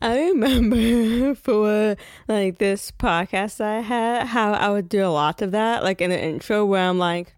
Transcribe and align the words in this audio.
I 0.00 0.28
remember 0.28 1.34
for 1.42 1.96
like 2.28 2.58
this 2.58 2.90
podcast 2.90 3.60
I 3.60 3.80
had 3.80 4.26
how 4.26 4.52
I 4.52 4.68
would 4.70 4.88
do 4.88 5.04
a 5.04 5.08
lot 5.08 5.42
of 5.42 5.52
that, 5.52 5.82
like 5.82 6.00
in 6.00 6.10
the 6.10 6.22
intro 6.22 6.64
where 6.64 6.88
I'm 6.88 6.98
like 6.98 7.34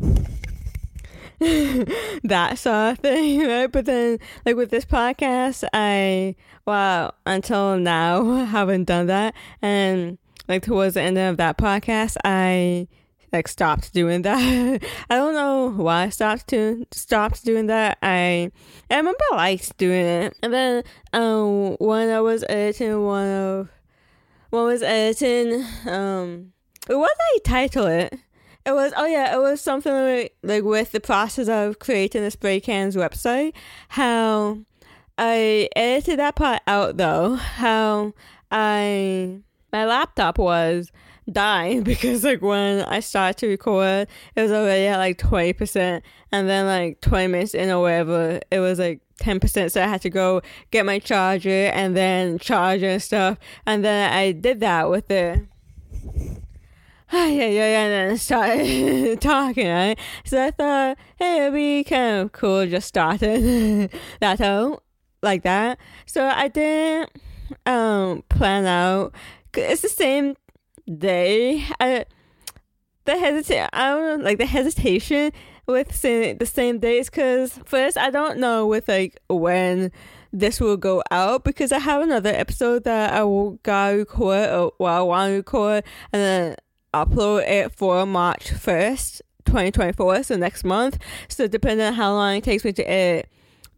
that 1.40 2.58
sort 2.58 2.92
of 2.92 2.98
thing, 2.98 3.40
right? 3.46 3.66
But 3.70 3.86
then 3.86 4.18
like 4.44 4.56
with 4.56 4.70
this 4.70 4.84
podcast, 4.84 5.64
I 5.72 6.34
well 6.66 7.14
until 7.26 7.78
now 7.78 8.44
haven't 8.44 8.84
done 8.84 9.06
that, 9.06 9.34
and 9.62 10.18
like 10.48 10.62
towards 10.62 10.94
the 10.94 11.02
end 11.02 11.18
of 11.18 11.36
that 11.38 11.58
podcast, 11.58 12.16
I 12.24 12.88
like 13.32 13.48
stopped 13.48 13.92
doing 13.92 14.22
that. 14.22 14.38
I 15.10 15.16
don't 15.16 15.34
know 15.34 15.70
why 15.70 16.04
I 16.04 16.08
stopped 16.08 16.48
to 16.48 16.86
stopped 16.90 17.44
doing 17.44 17.66
that. 17.66 17.98
I 18.02 18.50
I 18.90 18.96
remember 18.96 19.18
I 19.32 19.36
liked 19.36 19.76
doing 19.76 20.04
it, 20.04 20.36
and 20.42 20.52
then 20.52 20.82
um 21.12 21.76
when 21.78 22.08
I 22.10 22.20
was 22.20 22.44
editing 22.48 23.04
one 23.04 23.28
of 23.28 23.68
when 24.50 24.62
I 24.62 24.66
was 24.66 24.82
editing 24.82 25.64
um 25.86 26.52
what 26.86 27.10
did 27.10 27.24
I 27.36 27.38
title 27.44 27.86
it? 27.86 28.18
It 28.66 28.72
was 28.72 28.92
oh 28.96 29.06
yeah, 29.06 29.34
it 29.34 29.38
was 29.38 29.60
something 29.60 29.92
like, 29.92 30.36
like 30.42 30.64
with 30.64 30.92
the 30.92 31.00
process 31.00 31.48
of 31.48 31.78
creating 31.78 32.22
the 32.22 32.30
spray 32.30 32.60
cans 32.60 32.96
website. 32.96 33.52
How 33.88 34.58
I 35.16 35.68
edited 35.76 36.18
that 36.18 36.36
part 36.36 36.62
out 36.66 36.96
though. 36.96 37.36
How 37.36 38.12
I 38.50 39.40
my 39.72 39.86
laptop 39.86 40.38
was 40.38 40.90
dying 41.32 41.82
because 41.84 42.24
like 42.24 42.42
when 42.42 42.84
I 42.84 43.00
started 43.00 43.38
to 43.38 43.48
record, 43.48 44.08
it 44.36 44.42
was 44.42 44.52
already 44.52 44.86
at 44.86 44.98
like 44.98 45.18
twenty 45.18 45.52
percent, 45.52 46.04
and 46.32 46.48
then 46.48 46.66
like 46.66 47.00
twenty 47.00 47.28
minutes 47.28 47.54
in 47.54 47.70
or 47.70 47.82
whatever, 47.82 48.40
it 48.50 48.60
was 48.60 48.78
like 48.78 49.00
ten 49.18 49.40
percent. 49.40 49.72
So 49.72 49.82
I 49.82 49.86
had 49.86 50.02
to 50.02 50.10
go 50.10 50.42
get 50.70 50.86
my 50.86 50.98
charger 50.98 51.66
and 51.66 51.96
then 51.96 52.38
charge 52.38 52.82
and 52.82 53.02
stuff, 53.02 53.38
and 53.66 53.84
then 53.84 54.12
I 54.12 54.32
did 54.32 54.60
that 54.60 54.90
with 54.90 55.08
the. 55.08 55.46
yeah, 57.12 57.26
yeah, 57.26 57.48
yeah, 57.48 57.82
and 57.82 58.10
then 58.10 58.18
started 58.18 59.20
talking, 59.20 59.66
right? 59.66 59.98
So 60.24 60.44
I 60.46 60.52
thought, 60.52 60.96
hey, 61.18 61.40
it'd 61.40 61.54
be 61.54 61.82
kind 61.82 62.20
of 62.20 62.30
cool 62.30 62.66
just 62.66 62.86
starting 62.86 63.90
that 64.20 64.40
out 64.40 64.84
like 65.22 65.42
that. 65.42 65.78
So 66.06 66.26
I 66.26 66.48
didn't 66.48 67.10
um 67.66 68.22
plan 68.28 68.66
out. 68.66 69.14
It's 69.54 69.82
the 69.82 69.88
same 69.88 70.36
day. 70.98 71.64
I 71.78 72.00
uh, 72.00 72.04
the 73.04 73.18
hesitation. 73.18 73.68
I 73.72 73.90
don't 73.90 74.18
know, 74.18 74.24
like 74.24 74.38
the 74.38 74.46
hesitation 74.46 75.32
with 75.66 75.94
saying 75.94 76.38
the 76.38 76.46
same 76.46 76.78
days 76.78 77.08
because 77.08 77.58
first 77.64 77.96
I 77.96 78.10
don't 78.10 78.38
know 78.38 78.66
with 78.66 78.88
like 78.88 79.18
when 79.28 79.92
this 80.32 80.60
will 80.60 80.76
go 80.76 81.02
out 81.10 81.44
because 81.44 81.72
I 81.72 81.78
have 81.78 82.02
another 82.02 82.30
episode 82.30 82.84
that 82.84 83.12
I 83.12 83.24
will 83.24 83.52
go 83.62 83.96
record 83.96 84.48
or 84.50 84.72
well 84.78 84.98
I 84.98 85.00
want 85.02 85.30
to 85.30 85.36
record 85.36 85.84
and 86.12 86.22
then 86.22 86.56
upload 86.92 87.48
it 87.48 87.72
for 87.74 88.04
March 88.06 88.50
first, 88.50 89.22
twenty 89.44 89.70
twenty 89.70 89.92
four, 89.92 90.22
so 90.22 90.36
next 90.36 90.64
month. 90.64 90.98
So 91.28 91.46
depending 91.46 91.86
on 91.86 91.94
how 91.94 92.12
long 92.12 92.36
it 92.36 92.44
takes 92.44 92.64
me 92.64 92.72
to 92.72 92.88
edit 92.88 93.28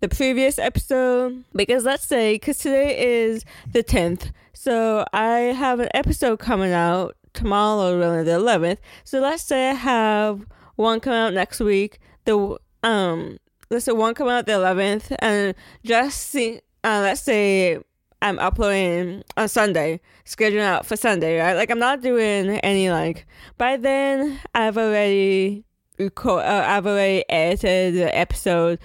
the 0.02 0.08
previous 0.08 0.58
episode, 0.58 1.44
because 1.54 1.84
let's 1.84 2.04
say 2.04 2.34
because 2.34 2.58
today 2.58 3.22
is 3.22 3.44
the 3.72 3.84
tenth, 3.84 4.32
so 4.52 5.04
I 5.12 5.54
have 5.54 5.78
an 5.78 5.88
episode 5.94 6.40
coming 6.40 6.72
out 6.72 7.16
tomorrow, 7.32 7.96
really 7.96 8.24
the 8.24 8.34
eleventh. 8.34 8.80
So 9.04 9.20
let's 9.20 9.44
say 9.44 9.70
I 9.70 9.74
have 9.74 10.44
one 10.74 10.98
coming 10.98 11.20
out 11.20 11.34
next 11.34 11.60
week. 11.60 12.00
The 12.24 12.58
um, 12.82 13.38
let's 13.70 13.84
say 13.84 13.92
one 13.92 14.14
coming 14.14 14.34
out 14.34 14.46
the 14.46 14.54
eleventh, 14.54 15.12
and 15.20 15.54
just 15.84 16.20
see. 16.30 16.60
Uh, 16.82 16.98
let's 17.04 17.20
say 17.20 17.78
I'm 18.20 18.40
uploading 18.40 19.22
on 19.36 19.48
Sunday, 19.48 20.00
scheduling 20.26 20.62
out 20.62 20.84
for 20.84 20.96
Sunday, 20.96 21.38
right? 21.38 21.54
Like 21.54 21.70
I'm 21.70 21.78
not 21.78 22.02
doing 22.02 22.50
any 22.58 22.90
like. 22.90 23.24
By 23.56 23.76
then, 23.76 24.40
I've 24.52 24.76
already 24.76 25.64
record. 25.96 26.42
Uh, 26.42 26.64
I've 26.66 26.88
already 26.88 27.24
edited 27.30 27.94
the 27.94 28.18
episode 28.18 28.80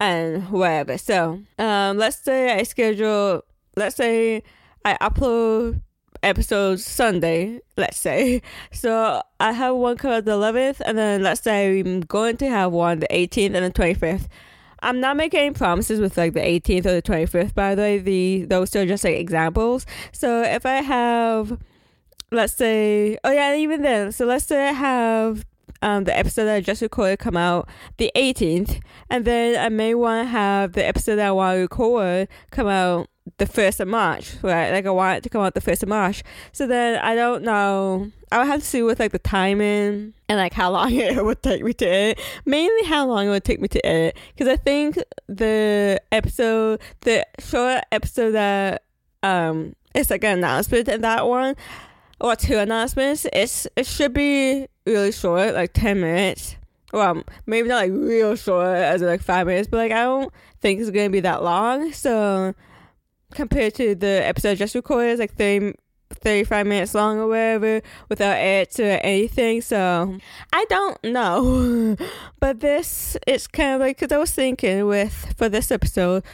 and 0.00 0.48
whatever. 0.50 0.98
So, 0.98 1.40
um, 1.58 1.98
let's 1.98 2.18
say 2.18 2.52
I 2.52 2.64
schedule. 2.64 3.44
Let's 3.76 3.96
say 3.96 4.42
I 4.84 4.94
upload 5.00 5.80
episodes 6.22 6.84
Sunday, 6.84 7.60
let's 7.76 7.98
say. 7.98 8.42
So 8.72 9.22
I 9.38 9.52
have 9.52 9.76
one 9.76 9.96
out 10.04 10.24
the 10.24 10.32
11th, 10.32 10.80
and 10.84 10.96
then 10.96 11.22
let's 11.22 11.42
say 11.42 11.80
I'm 11.80 12.00
going 12.00 12.36
to 12.38 12.48
have 12.48 12.72
one 12.72 13.00
the 13.00 13.08
18th 13.08 13.54
and 13.54 13.64
the 13.64 13.70
25th. 13.70 14.26
I'm 14.82 15.00
not 15.00 15.16
making 15.16 15.40
any 15.40 15.50
promises 15.50 16.00
with 16.00 16.16
like 16.16 16.32
the 16.32 16.40
18th 16.40 16.86
or 16.86 16.92
the 16.92 17.02
25th, 17.02 17.54
by 17.54 17.74
the 17.74 17.82
way. 17.82 17.98
The 17.98 18.46
those 18.46 18.74
are 18.74 18.86
just 18.86 19.04
like 19.04 19.16
examples. 19.16 19.84
So 20.12 20.42
if 20.42 20.64
I 20.64 20.76
have, 20.76 21.58
let's 22.32 22.54
say, 22.54 23.18
oh 23.22 23.30
yeah, 23.30 23.56
even 23.56 23.82
then. 23.82 24.12
So 24.12 24.24
let's 24.24 24.46
say 24.46 24.68
I 24.68 24.72
have 24.72 25.44
um, 25.82 26.04
the 26.04 26.16
episode 26.16 26.44
that 26.44 26.56
I 26.56 26.60
just 26.60 26.82
recorded 26.82 27.18
come 27.18 27.36
out 27.36 27.68
the 27.96 28.10
18th, 28.14 28.80
and 29.08 29.24
then 29.24 29.58
I 29.58 29.68
may 29.68 29.94
want 29.94 30.26
to 30.26 30.30
have 30.30 30.72
the 30.72 30.86
episode 30.86 31.16
that 31.16 31.28
I 31.28 31.32
want 31.32 31.56
to 31.56 31.60
record 31.60 32.28
come 32.50 32.66
out 32.66 33.08
the 33.38 33.46
1st 33.46 33.80
of 33.80 33.88
March, 33.88 34.34
right? 34.42 34.70
Like 34.70 34.86
I 34.86 34.90
want 34.90 35.18
it 35.18 35.22
to 35.22 35.28
come 35.28 35.42
out 35.42 35.54
the 35.54 35.60
1st 35.60 35.84
of 35.84 35.88
March. 35.88 36.22
So 36.52 36.66
then 36.66 36.98
I 36.98 37.14
don't 37.14 37.42
know. 37.42 38.10
I 38.32 38.38
would 38.38 38.46
have 38.46 38.60
to 38.60 38.66
see 38.66 38.82
with 38.82 39.00
like 39.00 39.12
the 39.12 39.18
timing 39.18 40.14
and 40.28 40.38
like 40.38 40.52
how 40.52 40.70
long 40.70 40.92
it 40.94 41.24
would 41.24 41.42
take 41.42 41.64
me 41.64 41.72
to 41.74 41.86
edit. 41.86 42.20
Mainly 42.44 42.84
how 42.84 43.06
long 43.06 43.26
it 43.26 43.30
would 43.30 43.44
take 43.44 43.60
me 43.60 43.68
to 43.68 43.86
edit. 43.86 44.16
Because 44.34 44.48
I 44.48 44.56
think 44.56 44.98
the 45.28 46.00
episode, 46.12 46.80
the 47.00 47.26
short 47.38 47.82
episode 47.92 48.32
that 48.32 48.82
um 49.22 49.74
it's 49.94 50.10
like 50.10 50.24
an 50.24 50.38
announcement 50.38 50.88
in 50.88 51.00
that 51.00 51.26
one, 51.26 51.56
or 52.20 52.36
two 52.36 52.58
announcements, 52.58 53.26
it's 53.32 53.66
it 53.76 53.86
should 53.86 54.12
be 54.12 54.68
really 54.90 55.12
short, 55.12 55.54
like 55.54 55.72
10 55.72 56.00
minutes. 56.00 56.56
Well, 56.92 57.22
maybe 57.46 57.68
not 57.68 57.88
like 57.88 57.92
real 57.92 58.34
short 58.36 58.66
as 58.66 59.00
like 59.00 59.22
five 59.22 59.46
minutes, 59.46 59.68
but 59.70 59.76
like 59.76 59.92
I 59.92 60.02
don't 60.02 60.32
think 60.60 60.80
it's 60.80 60.90
gonna 60.90 61.10
be 61.10 61.20
that 61.20 61.42
long. 61.42 61.92
So 61.92 62.54
compared 63.32 63.74
to 63.74 63.94
the 63.94 64.26
episode 64.26 64.50
I 64.50 64.54
just 64.56 64.74
recorded, 64.74 65.12
it's 65.12 65.20
like 65.20 65.34
30, 65.34 65.74
35 66.10 66.66
minutes 66.66 66.94
long 66.94 67.18
or 67.18 67.28
whatever 67.28 67.80
without 68.08 68.36
edits 68.36 68.80
or 68.80 68.98
anything. 69.02 69.60
So 69.60 70.18
I 70.52 70.64
don't 70.68 71.02
know. 71.04 71.96
But 72.40 72.60
this, 72.60 73.18
it's 73.26 73.46
kind 73.46 73.74
of 73.74 73.80
like, 73.80 73.98
because 73.98 74.12
I 74.12 74.18
was 74.18 74.32
thinking 74.32 74.86
with, 74.86 75.34
for 75.36 75.50
this 75.50 75.70
episode, 75.70 76.24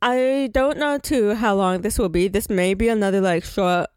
I 0.00 0.48
don't 0.52 0.78
know 0.78 0.98
too 0.98 1.34
how 1.34 1.56
long 1.56 1.80
this 1.80 1.98
will 1.98 2.08
be. 2.08 2.28
This 2.28 2.48
may 2.48 2.74
be 2.74 2.88
another 2.88 3.20
like 3.20 3.42
short, 3.42 3.88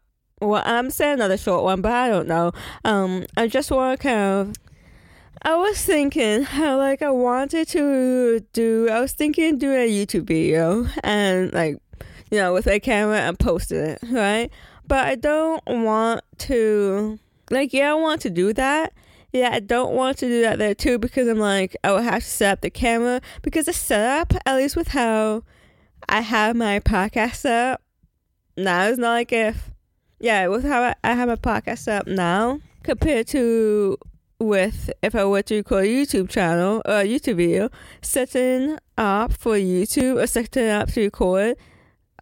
well, 0.42 0.62
I'm 0.64 0.90
saying 0.90 1.14
another 1.14 1.38
short 1.38 1.62
one, 1.64 1.80
but 1.80 1.92
I 1.92 2.08
don't 2.08 2.28
know. 2.28 2.52
Um, 2.84 3.24
I 3.36 3.48
just 3.48 3.70
want 3.70 4.00
to 4.00 4.02
kind 4.02 4.18
of 4.18 4.52
I 5.44 5.56
was 5.56 5.84
thinking 5.84 6.42
how 6.42 6.78
like 6.78 7.02
I 7.02 7.10
wanted 7.10 7.66
to 7.68 8.40
do 8.52 8.88
I 8.88 9.00
was 9.00 9.12
thinking 9.12 9.58
do 9.58 9.72
a 9.72 9.88
YouTube 9.88 10.24
video 10.24 10.86
and 11.02 11.52
like 11.52 11.78
you 12.30 12.38
know 12.38 12.52
with 12.52 12.68
a 12.68 12.78
camera 12.78 13.18
and 13.18 13.36
post 13.36 13.72
it, 13.72 13.98
right? 14.08 14.50
But 14.86 15.06
I 15.06 15.16
don't 15.16 15.62
want 15.66 16.22
to 16.38 17.18
like 17.50 17.72
yeah, 17.72 17.90
I 17.90 17.94
want 17.94 18.20
to 18.22 18.30
do 18.30 18.52
that. 18.52 18.92
Yeah, 19.32 19.50
I 19.52 19.60
don't 19.60 19.94
want 19.94 20.18
to 20.18 20.28
do 20.28 20.42
that 20.42 20.58
there 20.58 20.76
too 20.76 20.98
because 20.98 21.26
I'm 21.26 21.40
like 21.40 21.76
I 21.82 21.92
would 21.92 22.04
have 22.04 22.22
to 22.22 22.28
set 22.28 22.52
up 22.52 22.60
the 22.60 22.70
camera 22.70 23.20
because 23.42 23.66
the 23.66 23.72
setup, 23.72 24.34
at 24.46 24.56
least 24.56 24.76
with 24.76 24.88
how 24.88 25.42
I 26.08 26.20
have 26.20 26.54
my 26.54 26.78
podcast 26.78 27.36
set 27.36 27.72
up 27.72 27.82
now, 28.56 28.86
it's 28.86 28.98
not 28.98 29.10
like 29.10 29.32
if 29.32 29.71
yeah, 30.22 30.46
with 30.46 30.64
how 30.64 30.94
I 31.02 31.14
have 31.14 31.28
a 31.28 31.36
podcast 31.36 31.88
up 31.92 32.06
now 32.06 32.60
compared 32.84 33.26
to 33.28 33.98
with 34.38 34.88
if 35.02 35.16
I 35.16 35.24
were 35.24 35.42
to 35.42 35.56
record 35.56 35.84
a 35.84 35.88
YouTube 35.88 36.30
channel 36.30 36.80
or 36.84 37.00
a 37.00 37.04
YouTube 37.04 37.36
video, 37.36 37.70
setting 38.02 38.78
up 38.96 39.32
for 39.32 39.56
YouTube 39.56 40.22
or 40.22 40.26
setting 40.28 40.68
up 40.68 40.92
to 40.92 41.02
record 41.02 41.56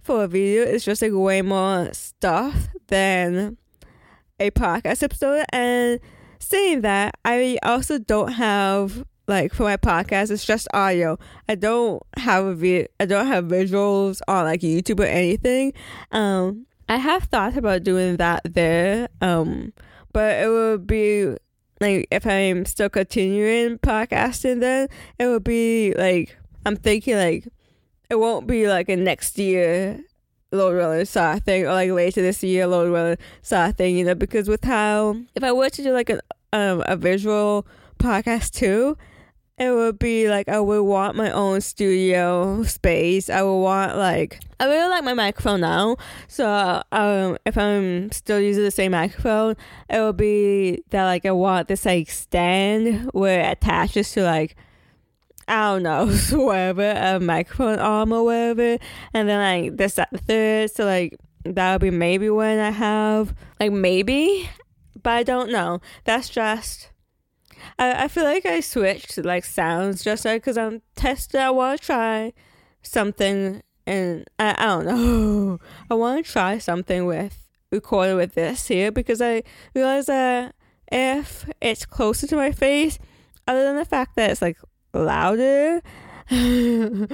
for 0.00 0.24
a 0.24 0.28
video 0.28 0.62
is 0.62 0.82
just 0.82 1.02
like 1.02 1.12
way 1.12 1.42
more 1.42 1.90
stuff 1.92 2.68
than 2.86 3.58
a 4.38 4.50
podcast 4.50 5.02
episode. 5.02 5.44
And 5.52 6.00
saying 6.38 6.80
that, 6.80 7.16
I 7.26 7.58
also 7.62 7.98
don't 7.98 8.32
have 8.32 9.04
like 9.28 9.52
for 9.52 9.62
my 9.62 9.76
podcast 9.76 10.32
it's 10.32 10.44
just 10.44 10.66
audio 10.74 11.16
i 11.48 11.54
don't 11.54 12.02
have 12.16 12.44
a 12.44 12.52
vi- 12.52 12.88
i 12.98 13.06
don't 13.06 13.28
have 13.28 13.44
visuals 13.44 14.20
on 14.26 14.44
like 14.44 14.60
youtube 14.60 14.98
or 14.98 15.04
anything 15.04 15.72
um 16.10 16.66
i 16.90 16.96
have 16.96 17.24
thought 17.24 17.56
about 17.56 17.82
doing 17.82 18.16
that 18.16 18.42
there 18.44 19.08
um 19.22 19.72
but 20.12 20.42
it 20.42 20.48
would 20.48 20.86
be 20.86 21.34
like 21.80 22.06
if 22.10 22.26
i'm 22.26 22.66
still 22.66 22.90
continuing 22.90 23.78
podcasting 23.78 24.60
then 24.60 24.88
it 25.18 25.26
would 25.26 25.44
be 25.44 25.94
like 25.94 26.36
i'm 26.66 26.76
thinking 26.76 27.16
like 27.16 27.48
it 28.10 28.16
won't 28.16 28.46
be 28.46 28.68
like 28.68 28.88
a 28.88 28.96
next 28.96 29.38
year 29.38 30.00
Lord 30.52 30.76
Runner 30.76 31.04
saw 31.04 31.38
thing 31.38 31.64
or 31.64 31.72
like 31.72 31.90
later 31.92 32.22
this 32.22 32.42
year 32.42 32.66
Lord 32.66 32.90
Runner 32.90 33.16
saw 33.40 33.70
thing, 33.70 33.96
you 33.96 34.04
know, 34.04 34.16
because 34.16 34.48
with 34.48 34.64
how 34.64 35.16
if 35.36 35.44
I 35.44 35.52
were 35.52 35.70
to 35.70 35.82
do 35.82 35.92
like 35.92 36.10
a 36.10 36.20
um 36.52 36.82
a 36.86 36.96
visual 36.96 37.66
podcast 37.98 38.52
too, 38.52 38.96
it 39.60 39.70
would 39.70 39.98
be 39.98 40.30
like 40.30 40.48
I 40.48 40.58
would 40.58 40.82
want 40.82 41.16
my 41.16 41.30
own 41.30 41.60
studio 41.60 42.62
space. 42.62 43.28
I 43.28 43.42
would 43.42 43.60
want 43.60 43.94
like 43.98 44.40
I 44.58 44.64
really 44.64 44.88
like 44.88 45.04
my 45.04 45.12
microphone 45.12 45.60
now. 45.60 45.98
So 46.28 46.82
um 46.90 47.36
if 47.44 47.58
I'm 47.58 48.10
still 48.10 48.40
using 48.40 48.64
the 48.64 48.70
same 48.70 48.92
microphone, 48.92 49.56
it 49.90 50.00
would 50.00 50.16
be 50.16 50.82
that 50.88 51.04
like 51.04 51.26
I 51.26 51.32
want 51.32 51.68
this 51.68 51.84
like 51.84 52.10
stand 52.10 53.10
where 53.12 53.40
it 53.40 53.52
attaches 53.52 54.10
to 54.12 54.22
like 54.22 54.56
I 55.46 55.72
don't 55.72 55.82
know, 55.82 56.06
whatever, 56.32 56.92
a 56.96 57.20
microphone 57.20 57.80
arm 57.80 58.12
or 58.14 58.24
whatever. 58.24 58.78
And 59.12 59.28
then 59.28 59.66
like 59.66 59.76
this 59.76 59.98
at 59.98 60.08
the 60.10 60.18
third. 60.18 60.70
So 60.70 60.86
like 60.86 61.18
that 61.44 61.72
would 61.72 61.82
be 61.82 61.90
maybe 61.90 62.30
when 62.30 62.58
I 62.58 62.70
have 62.70 63.34
like 63.60 63.72
maybe, 63.72 64.48
but 65.02 65.10
I 65.10 65.22
don't 65.22 65.52
know. 65.52 65.82
That's 66.04 66.30
just 66.30 66.89
I, 67.78 68.04
I 68.04 68.08
feel 68.08 68.24
like 68.24 68.46
I 68.46 68.60
switched 68.60 69.18
like 69.18 69.44
sounds 69.44 70.02
just 70.02 70.24
like 70.24 70.42
because 70.42 70.58
I'm 70.58 70.82
tested. 70.96 71.40
I 71.40 71.50
want 71.50 71.80
to 71.80 71.86
try 71.86 72.32
something, 72.82 73.62
and 73.86 74.24
I, 74.38 74.54
I 74.58 74.66
don't 74.66 74.86
know. 74.86 75.60
I 75.90 75.94
want 75.94 76.24
to 76.24 76.32
try 76.32 76.58
something 76.58 77.06
with 77.06 77.48
recording 77.70 78.16
with 78.16 78.34
this 78.34 78.68
here 78.68 78.90
because 78.90 79.20
I 79.20 79.42
realize 79.74 80.06
that 80.06 80.54
if 80.90 81.48
it's 81.60 81.86
closer 81.86 82.26
to 82.26 82.36
my 82.36 82.52
face, 82.52 82.98
other 83.46 83.64
than 83.64 83.76
the 83.76 83.84
fact 83.84 84.16
that 84.16 84.30
it's 84.30 84.42
like 84.42 84.58
louder, 84.92 85.80
other 86.30 86.36
than 86.36 87.08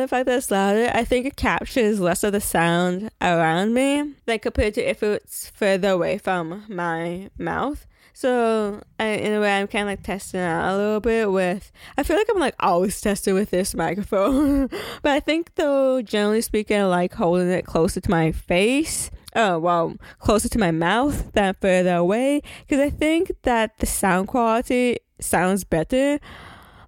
the 0.00 0.08
fact 0.08 0.26
that 0.26 0.38
it's 0.38 0.50
louder, 0.50 0.90
I 0.94 1.04
think 1.04 1.26
it 1.26 1.36
captures 1.36 2.00
less 2.00 2.22
of 2.22 2.32
the 2.32 2.40
sound 2.40 3.10
around 3.20 3.74
me, 3.74 4.14
like 4.26 4.42
compared 4.42 4.74
to 4.74 4.82
if 4.88 5.02
it's 5.02 5.50
further 5.50 5.90
away 5.90 6.18
from 6.18 6.64
my 6.68 7.30
mouth. 7.38 7.86
So 8.16 8.80
I, 9.00 9.06
in 9.06 9.34
a 9.34 9.40
way, 9.40 9.58
I'm 9.58 9.66
kind 9.66 9.82
of 9.82 9.88
like 9.88 10.04
testing 10.04 10.38
out 10.38 10.72
a 10.72 10.76
little 10.76 11.00
bit 11.00 11.32
with. 11.32 11.72
I 11.98 12.04
feel 12.04 12.16
like 12.16 12.28
I'm 12.30 12.38
like 12.38 12.54
always 12.60 13.00
testing 13.00 13.34
with 13.34 13.50
this 13.50 13.74
microphone, 13.74 14.68
but 15.02 15.12
I 15.12 15.18
think 15.18 15.56
though, 15.56 16.00
generally 16.00 16.40
speaking, 16.40 16.78
I 16.78 16.84
like 16.84 17.12
holding 17.14 17.50
it 17.50 17.66
closer 17.66 18.00
to 18.00 18.10
my 18.10 18.30
face. 18.30 19.10
Oh 19.34 19.58
well, 19.58 19.96
closer 20.20 20.48
to 20.48 20.58
my 20.60 20.70
mouth 20.70 21.32
than 21.32 21.54
further 21.60 21.96
away, 21.96 22.40
because 22.60 22.80
I 22.80 22.88
think 22.88 23.32
that 23.42 23.78
the 23.78 23.86
sound 23.86 24.28
quality 24.28 24.98
sounds 25.18 25.64
better. 25.64 26.20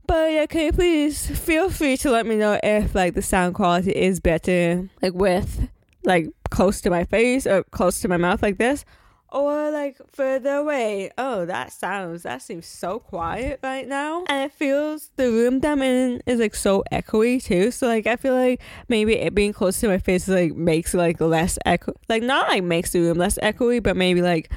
But 0.06 0.30
yeah, 0.30 0.46
can 0.46 0.66
you 0.66 0.72
please 0.72 1.26
feel 1.26 1.70
free 1.70 1.96
to 1.98 2.10
let 2.12 2.24
me 2.24 2.36
know 2.36 2.60
if 2.62 2.94
like 2.94 3.14
the 3.14 3.22
sound 3.22 3.56
quality 3.56 3.90
is 3.90 4.20
better, 4.20 4.88
like 5.02 5.14
with 5.14 5.68
like 6.04 6.28
close 6.50 6.80
to 6.82 6.90
my 6.90 7.02
face 7.02 7.48
or 7.48 7.64
close 7.64 8.00
to 8.02 8.06
my 8.06 8.16
mouth 8.16 8.44
like 8.44 8.58
this, 8.58 8.84
or 9.30 9.70
like 9.70 10.00
further 10.12 10.56
away. 10.56 11.10
Oh, 11.18 11.44
that 11.46 11.72
sounds 11.72 12.22
that 12.22 12.42
seems 12.42 12.66
so 12.66 12.98
quiet 12.98 13.60
right 13.62 13.86
now, 13.86 14.24
and 14.28 14.44
it 14.44 14.52
feels 14.52 15.10
the 15.16 15.30
room 15.30 15.60
that 15.60 15.72
I'm 15.72 15.82
in 15.82 16.22
is 16.26 16.40
like 16.40 16.54
so 16.54 16.84
echoey 16.92 17.42
too. 17.42 17.70
So 17.70 17.86
like 17.86 18.06
I 18.06 18.16
feel 18.16 18.34
like 18.34 18.60
maybe 18.88 19.14
it 19.14 19.34
being 19.34 19.52
close 19.52 19.80
to 19.80 19.88
my 19.88 19.98
face 19.98 20.28
like 20.28 20.54
makes 20.54 20.94
like 20.94 21.20
less 21.20 21.58
echo, 21.64 21.92
like 22.08 22.22
not 22.22 22.48
like 22.48 22.64
makes 22.64 22.92
the 22.92 23.00
room 23.00 23.18
less 23.18 23.38
echoey, 23.42 23.82
but 23.82 23.96
maybe 23.96 24.22
like 24.22 24.50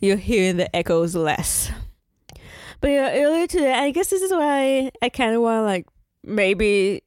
you're 0.00 0.16
hearing 0.16 0.56
the 0.56 0.74
echoes 0.74 1.14
less. 1.14 1.70
But 2.80 2.90
yeah, 2.90 3.10
earlier 3.12 3.46
today, 3.46 3.74
I 3.74 3.90
guess 3.90 4.08
this 4.08 4.22
is 4.22 4.32
why 4.32 4.90
I 5.02 5.08
kind 5.10 5.34
of 5.34 5.42
want 5.42 5.66
like 5.66 5.86
maybe 6.24 7.02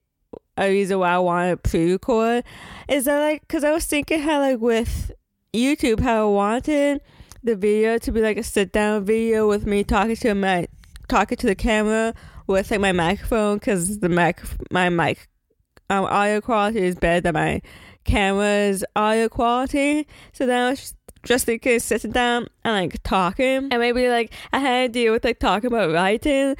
a 0.57 0.69
reason 0.69 0.99
why 0.99 1.13
I 1.13 1.17
want 1.17 1.51
to 1.63 1.69
pre-record 1.69 2.43
is 2.87 3.05
that 3.05 3.19
like 3.19 3.41
because 3.41 3.63
I 3.63 3.71
was 3.71 3.85
thinking 3.85 4.19
how 4.19 4.39
like 4.39 4.59
with 4.59 5.11
YouTube 5.53 5.99
how 5.99 6.29
I 6.29 6.31
wanted 6.31 7.01
the 7.43 7.55
video 7.55 7.99
to 7.99 8.11
be 8.11 8.21
like 8.21 8.37
a 8.37 8.43
sit 8.43 8.71
down 8.71 9.05
video 9.05 9.47
with 9.47 9.67
me 9.67 9.83
talking 9.83 10.15
to 10.15 10.33
my 10.33 10.67
talking 11.07 11.37
to 11.37 11.45
the 11.45 11.53
camera 11.53 12.15
with 12.47 12.71
like 12.71 12.79
my 12.79 12.91
microphone 12.91 13.57
because 13.57 13.99
the 13.99 14.09
mic 14.09 14.41
my 14.71 14.89
mic 14.89 15.27
um, 15.91 16.05
audio 16.05 16.41
quality 16.41 16.79
is 16.79 16.95
better 16.95 17.21
than 17.21 17.35
my 17.35 17.61
camera's 18.03 18.83
audio 18.95 19.29
quality. 19.29 20.07
So 20.31 20.47
then 20.47 20.65
I 20.65 20.69
was 20.71 20.79
just 20.79 20.95
just 21.23 21.45
thinking 21.45 21.79
sitting 21.79 22.11
down 22.11 22.47
and 22.65 22.73
like 22.73 23.01
talking 23.03 23.69
and 23.71 23.79
maybe 23.79 24.09
like 24.09 24.33
I 24.51 24.59
had 24.59 24.91
to 24.91 24.99
deal 24.99 25.13
with 25.13 25.23
like 25.23 25.37
talking 25.39 25.67
about 25.67 25.93
writing 25.93 26.55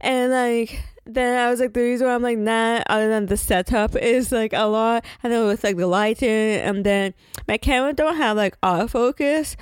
and 0.00 0.32
like 0.32 0.82
then 1.08 1.38
I 1.38 1.50
was 1.50 1.58
like 1.58 1.72
the 1.72 1.80
reason 1.80 2.06
why 2.06 2.14
I'm 2.14 2.22
like 2.22 2.38
nah 2.38 2.82
other 2.86 3.08
than 3.08 3.26
the 3.26 3.36
setup 3.36 3.96
is 3.96 4.30
like 4.30 4.52
a 4.52 4.66
lot 4.66 5.04
and 5.22 5.32
then 5.32 5.46
with 5.46 5.64
like 5.64 5.76
the 5.76 5.86
lighting 5.86 6.28
and 6.28 6.84
then 6.84 7.14
my 7.48 7.56
camera 7.56 7.94
don't 7.94 8.16
have 8.16 8.36
like 8.36 8.60
autofocus. 8.60 9.56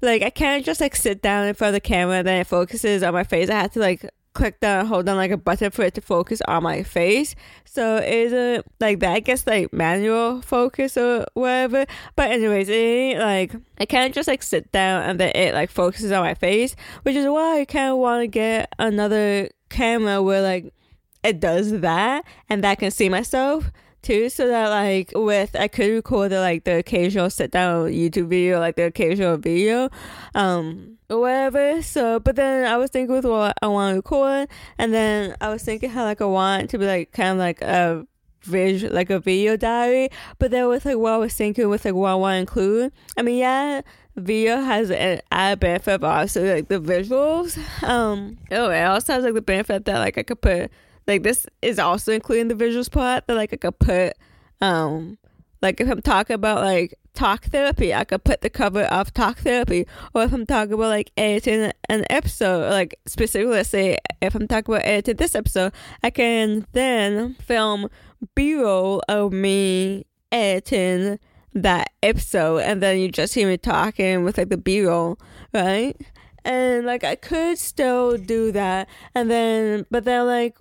Like 0.00 0.22
I 0.22 0.30
can't 0.30 0.64
just 0.64 0.80
like 0.80 0.94
sit 0.94 1.20
down 1.20 1.46
in 1.46 1.54
front 1.54 1.70
of 1.70 1.74
the 1.74 1.80
camera 1.80 2.18
and 2.18 2.26
then 2.26 2.40
it 2.40 2.46
focuses 2.46 3.02
on 3.02 3.12
my 3.12 3.24
face. 3.24 3.50
I 3.50 3.54
have 3.54 3.72
to 3.72 3.80
like 3.80 4.08
click 4.34 4.60
down 4.60 4.86
hold 4.86 5.04
down 5.04 5.16
like 5.16 5.30
a 5.30 5.36
button 5.36 5.70
for 5.70 5.82
it 5.82 5.94
to 5.94 6.00
focus 6.00 6.40
on 6.46 6.62
my 6.62 6.84
face. 6.84 7.34
So 7.64 7.96
it 7.96 8.08
isn't 8.08 8.66
like 8.78 9.00
that 9.00 9.12
i 9.12 9.20
guess 9.20 9.46
like 9.46 9.72
manual 9.72 10.40
focus 10.42 10.96
or 10.96 11.26
whatever. 11.34 11.84
But 12.14 12.30
anyways 12.30 12.68
it 12.68 13.18
like 13.18 13.52
i 13.78 13.84
can't 13.86 14.14
just 14.14 14.28
like 14.28 14.42
sit 14.44 14.70
down 14.70 15.02
and 15.02 15.18
then 15.18 15.32
it 15.34 15.52
like 15.52 15.70
focuses 15.70 16.12
on 16.12 16.22
my 16.22 16.34
face 16.34 16.76
which 17.02 17.16
is 17.16 17.26
why 17.26 17.60
i 17.60 17.64
kind 17.64 17.90
of 17.90 17.98
want 17.98 18.22
to 18.22 18.28
get 18.28 18.72
another 18.78 19.50
camera 19.68 20.22
where 20.22 20.42
like 20.42 20.72
it 21.22 21.40
does 21.40 21.80
that 21.80 22.24
and 22.48 22.64
that 22.64 22.78
can 22.78 22.90
see 22.90 23.08
myself 23.08 23.70
too 24.02 24.28
so 24.28 24.48
that 24.48 24.68
like 24.68 25.12
with 25.14 25.54
i 25.54 25.68
could 25.68 25.90
record 25.90 26.32
the, 26.32 26.40
like 26.40 26.64
the 26.64 26.76
occasional 26.76 27.30
sit 27.30 27.50
down 27.52 27.88
youtube 27.88 28.26
video 28.26 28.58
like 28.58 28.74
the 28.74 28.82
occasional 28.82 29.36
video 29.36 29.88
um 30.34 30.98
or 31.08 31.20
whatever 31.20 31.80
so 31.82 32.18
but 32.18 32.34
then 32.34 32.66
i 32.66 32.76
was 32.76 32.90
thinking 32.90 33.14
with 33.14 33.24
what 33.24 33.56
i 33.62 33.66
want 33.66 33.92
to 33.92 33.96
record 33.96 34.48
and 34.78 34.92
then 34.92 35.36
i 35.40 35.48
was 35.48 35.62
thinking 35.62 35.88
how 35.88 36.02
like 36.04 36.20
i 36.20 36.24
want 36.24 36.68
to 36.68 36.78
be 36.78 36.86
like 36.86 37.12
kind 37.12 37.32
of 37.32 37.38
like 37.38 37.62
a 37.62 38.04
visual 38.42 38.92
like 38.92 39.08
a 39.08 39.20
video 39.20 39.56
diary 39.56 40.08
but 40.40 40.50
then 40.50 40.66
with 40.66 40.84
like 40.84 40.96
what 40.96 41.12
i 41.12 41.16
was 41.16 41.32
thinking 41.32 41.68
with 41.68 41.84
like 41.84 41.94
what 41.94 42.10
i 42.10 42.14
want 42.14 42.34
to 42.34 42.40
include 42.40 42.92
i 43.16 43.22
mean 43.22 43.38
yeah 43.38 43.80
video 44.16 44.60
has 44.60 44.90
an 44.90 45.20
added 45.30 45.60
benefit 45.60 45.94
of 45.94 46.04
also 46.04 46.54
like 46.54 46.66
the 46.66 46.80
visuals 46.80 47.56
um 47.84 48.36
oh 48.50 48.68
it 48.68 48.82
also 48.82 49.12
has 49.12 49.22
like 49.22 49.34
the 49.34 49.40
benefit 49.40 49.84
that 49.84 49.98
like 49.98 50.18
i 50.18 50.24
could 50.24 50.40
put 50.40 50.70
like 51.06 51.22
this 51.22 51.46
is 51.60 51.78
also 51.78 52.12
including 52.12 52.48
the 52.48 52.54
visuals 52.54 52.90
part 52.90 53.26
that 53.26 53.34
like 53.34 53.52
I 53.52 53.56
could 53.56 53.78
put 53.78 54.14
um 54.60 55.18
like 55.62 55.80
if 55.80 55.88
I'm 55.88 56.02
talking 56.02 56.34
about 56.34 56.62
like 56.62 56.98
talk 57.14 57.44
therapy, 57.44 57.94
I 57.94 58.04
could 58.04 58.24
put 58.24 58.40
the 58.40 58.50
cover 58.50 58.82
of 58.82 59.14
talk 59.14 59.38
therapy. 59.38 59.86
Or 60.14 60.24
if 60.24 60.32
I'm 60.32 60.46
talking 60.46 60.74
about 60.74 60.88
like 60.88 61.12
editing 61.16 61.72
an 61.88 62.04
episode, 62.10 62.70
like 62.70 62.98
specifically 63.06 63.54
let's 63.54 63.68
say 63.68 63.98
if 64.20 64.34
I'm 64.34 64.48
talking 64.48 64.74
about 64.74 64.86
editing 64.86 65.16
this 65.16 65.34
episode, 65.34 65.72
I 66.02 66.10
can 66.10 66.66
then 66.72 67.34
film 67.34 67.88
B 68.34 68.54
roll 68.54 69.02
of 69.08 69.32
me 69.32 70.06
editing 70.30 71.18
that 71.54 71.90
episode 72.02 72.58
and 72.58 72.82
then 72.82 72.98
you 72.98 73.10
just 73.10 73.34
hear 73.34 73.46
me 73.46 73.58
talking 73.58 74.24
with 74.24 74.38
like 74.38 74.48
the 74.48 74.56
B 74.56 74.84
roll, 74.84 75.18
right? 75.52 75.96
And 76.44 76.86
like 76.86 77.04
I 77.04 77.14
could 77.14 77.58
still 77.58 78.16
do 78.16 78.50
that 78.52 78.88
and 79.14 79.30
then 79.30 79.86
but 79.90 80.04
then 80.04 80.26
like 80.26 80.58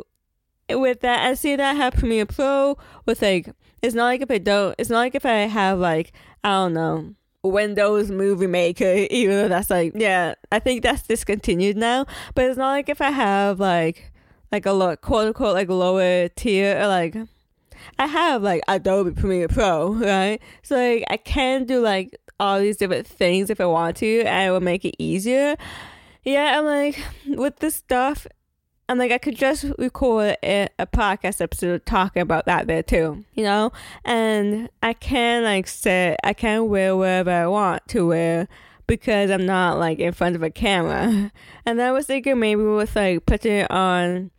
with 0.79 1.01
that, 1.01 1.37
see 1.37 1.55
that 1.55 1.71
I 1.71 1.73
have 1.73 1.93
Premiere 1.93 2.25
Pro 2.25 2.77
with 3.05 3.21
like, 3.21 3.49
it's 3.81 3.95
not 3.95 4.05
like 4.05 4.21
if 4.21 4.31
I 4.31 4.37
don't, 4.37 4.75
it's 4.77 4.89
not 4.89 4.99
like 4.99 5.15
if 5.15 5.25
I 5.25 5.47
have 5.47 5.79
like, 5.79 6.13
I 6.43 6.49
don't 6.49 6.73
know, 6.73 7.15
Windows 7.43 8.11
Movie 8.11 8.47
Maker, 8.47 9.07
even 9.09 9.35
though 9.35 9.47
that's 9.47 9.69
like, 9.69 9.93
yeah, 9.95 10.35
I 10.51 10.59
think 10.59 10.83
that's 10.83 11.07
discontinued 11.07 11.77
now. 11.77 12.05
But 12.35 12.45
it's 12.45 12.57
not 12.57 12.69
like 12.69 12.89
if 12.89 13.01
I 13.01 13.11
have 13.11 13.59
like, 13.59 14.11
like 14.51 14.65
a 14.65 14.71
low, 14.71 14.95
quote 14.95 15.27
unquote, 15.27 15.53
like 15.53 15.69
lower 15.69 16.27
tier, 16.29 16.77
or 16.77 16.87
like, 16.87 17.15
I 17.97 18.07
have 18.07 18.43
like 18.43 18.61
Adobe 18.67 19.11
Premiere 19.11 19.47
Pro, 19.47 19.93
right? 19.93 20.39
So 20.63 20.75
like, 20.75 21.05
I 21.09 21.17
can 21.17 21.65
do 21.65 21.81
like 21.81 22.15
all 22.39 22.59
these 22.59 22.77
different 22.77 23.07
things 23.07 23.49
if 23.49 23.61
I 23.61 23.65
want 23.65 23.97
to, 23.97 24.21
and 24.23 24.47
it 24.47 24.51
will 24.51 24.59
make 24.59 24.85
it 24.85 24.95
easier. 24.99 25.55
Yeah, 26.23 26.59
I'm 26.59 26.65
like, 26.65 26.99
with 27.25 27.57
this 27.57 27.75
stuff, 27.75 28.27
and 28.91 29.00
like 29.00 29.12
I 29.12 29.17
could 29.19 29.38
just 29.38 29.63
record 29.77 30.36
a, 30.43 30.67
a, 30.77 30.86
podcast 30.86 31.39
episode 31.39 31.86
talking 31.86 32.21
about 32.21 32.45
that 32.45 32.67
there 32.67 32.83
too, 32.83 33.24
you 33.33 33.43
know. 33.45 33.71
And 34.03 34.69
I 34.83 34.91
can 34.91 35.45
like 35.45 35.67
sit, 35.67 36.17
I 36.25 36.33
can 36.33 36.67
wear 36.67 36.98
wherever 36.98 37.31
I 37.31 37.48
want 37.48 37.88
to 37.88 38.05
wear 38.05 38.50
because 38.88 39.31
I'm 39.31 39.45
not 39.45 39.79
like 39.79 40.00
in 40.00 40.12
front 40.12 40.36
of 40.36 40.43
a 40.43 40.50
camera. 40.50 41.31
And 41.65 41.81
I 41.81 41.93
was 41.93 42.05
thinking 42.05 42.38
maybe 42.38 42.63
with 42.63 42.93
like 42.95 43.25
putting 43.25 43.60
it 43.60 43.71
on 43.71 44.29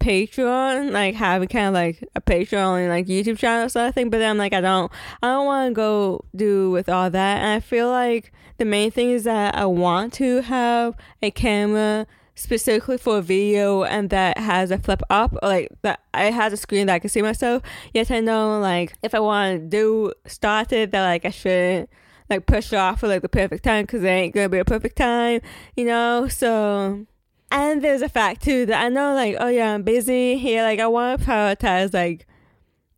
Patreon, 0.00 0.90
like 0.90 1.14
having 1.14 1.48
kind 1.48 1.68
of 1.68 1.72
like 1.72 2.06
a 2.14 2.20
Patreon 2.20 2.80
and 2.80 2.88
like 2.90 3.06
YouTube 3.06 3.38
channel 3.38 3.70
sort 3.70 3.88
of 3.88 3.94
thing. 3.94 4.10
But 4.10 4.18
then 4.18 4.32
I'm 4.32 4.38
like, 4.38 4.52
I 4.52 4.60
don't, 4.60 4.92
I 5.22 5.28
don't 5.28 5.46
want 5.46 5.70
to 5.70 5.74
go 5.74 6.24
do 6.36 6.70
with 6.70 6.90
all 6.90 7.08
that. 7.08 7.38
And 7.38 7.52
I 7.52 7.60
feel 7.60 7.88
like 7.88 8.32
the 8.58 8.66
main 8.66 8.90
thing 8.90 9.10
is 9.10 9.24
that 9.24 9.54
I 9.54 9.64
want 9.64 10.12
to 10.14 10.42
have 10.42 10.94
a 11.22 11.30
camera 11.30 12.06
specifically 12.34 12.98
for 12.98 13.18
a 13.18 13.22
video 13.22 13.84
and 13.84 14.10
that 14.10 14.38
has 14.38 14.70
a 14.70 14.78
flip 14.78 15.02
up 15.08 15.34
or 15.42 15.48
like 15.48 15.68
that 15.82 16.00
it 16.14 16.32
has 16.32 16.52
a 16.52 16.56
screen 16.56 16.86
that 16.86 16.94
I 16.94 16.98
can 16.98 17.10
see 17.10 17.22
myself. 17.22 17.62
Yet 17.92 18.10
I 18.10 18.20
know 18.20 18.58
like 18.60 18.94
if 19.02 19.14
I 19.14 19.20
want 19.20 19.60
to 19.60 19.66
do 19.66 20.12
start 20.26 20.72
it 20.72 20.90
that 20.90 21.02
like 21.02 21.24
I 21.24 21.30
shouldn't 21.30 21.90
like 22.28 22.46
push 22.46 22.72
it 22.72 22.76
off 22.76 23.00
for 23.00 23.08
like 23.08 23.22
the 23.22 23.28
perfect 23.28 23.64
time 23.64 23.84
because 23.84 24.02
it 24.02 24.08
ain't 24.08 24.34
gonna 24.34 24.48
be 24.48 24.58
a 24.58 24.64
perfect 24.64 24.96
time, 24.96 25.40
you 25.76 25.84
know. 25.84 26.28
So 26.28 27.06
and 27.50 27.82
there's 27.82 28.02
a 28.02 28.08
fact 28.08 28.42
too 28.42 28.66
that 28.66 28.84
I 28.84 28.88
know 28.88 29.14
like 29.14 29.36
oh 29.38 29.48
yeah 29.48 29.74
I'm 29.74 29.82
busy 29.82 30.36
here 30.36 30.62
like 30.62 30.80
I 30.80 30.86
want 30.86 31.20
to 31.20 31.26
prioritize 31.26 31.94
like 31.94 32.26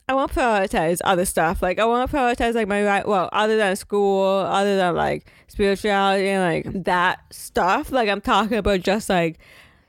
I 0.08 0.14
want 0.14 0.32
to 0.32 0.38
prioritize 0.38 1.00
other 1.02 1.24
stuff. 1.24 1.62
Like 1.62 1.80
I 1.80 1.84
want 1.84 2.08
to 2.08 2.16
prioritize 2.16 2.54
like 2.54 2.68
my 2.68 2.84
right. 2.84 3.06
Well, 3.06 3.28
other 3.32 3.56
than 3.56 3.74
school, 3.74 4.24
other 4.24 4.76
than 4.76 4.94
like 4.94 5.26
spirituality 5.48 6.28
and 6.28 6.64
like 6.64 6.84
that 6.84 7.20
stuff. 7.30 7.90
Like 7.90 8.08
I'm 8.08 8.20
talking 8.20 8.56
about 8.56 8.82
just 8.82 9.08
like 9.08 9.38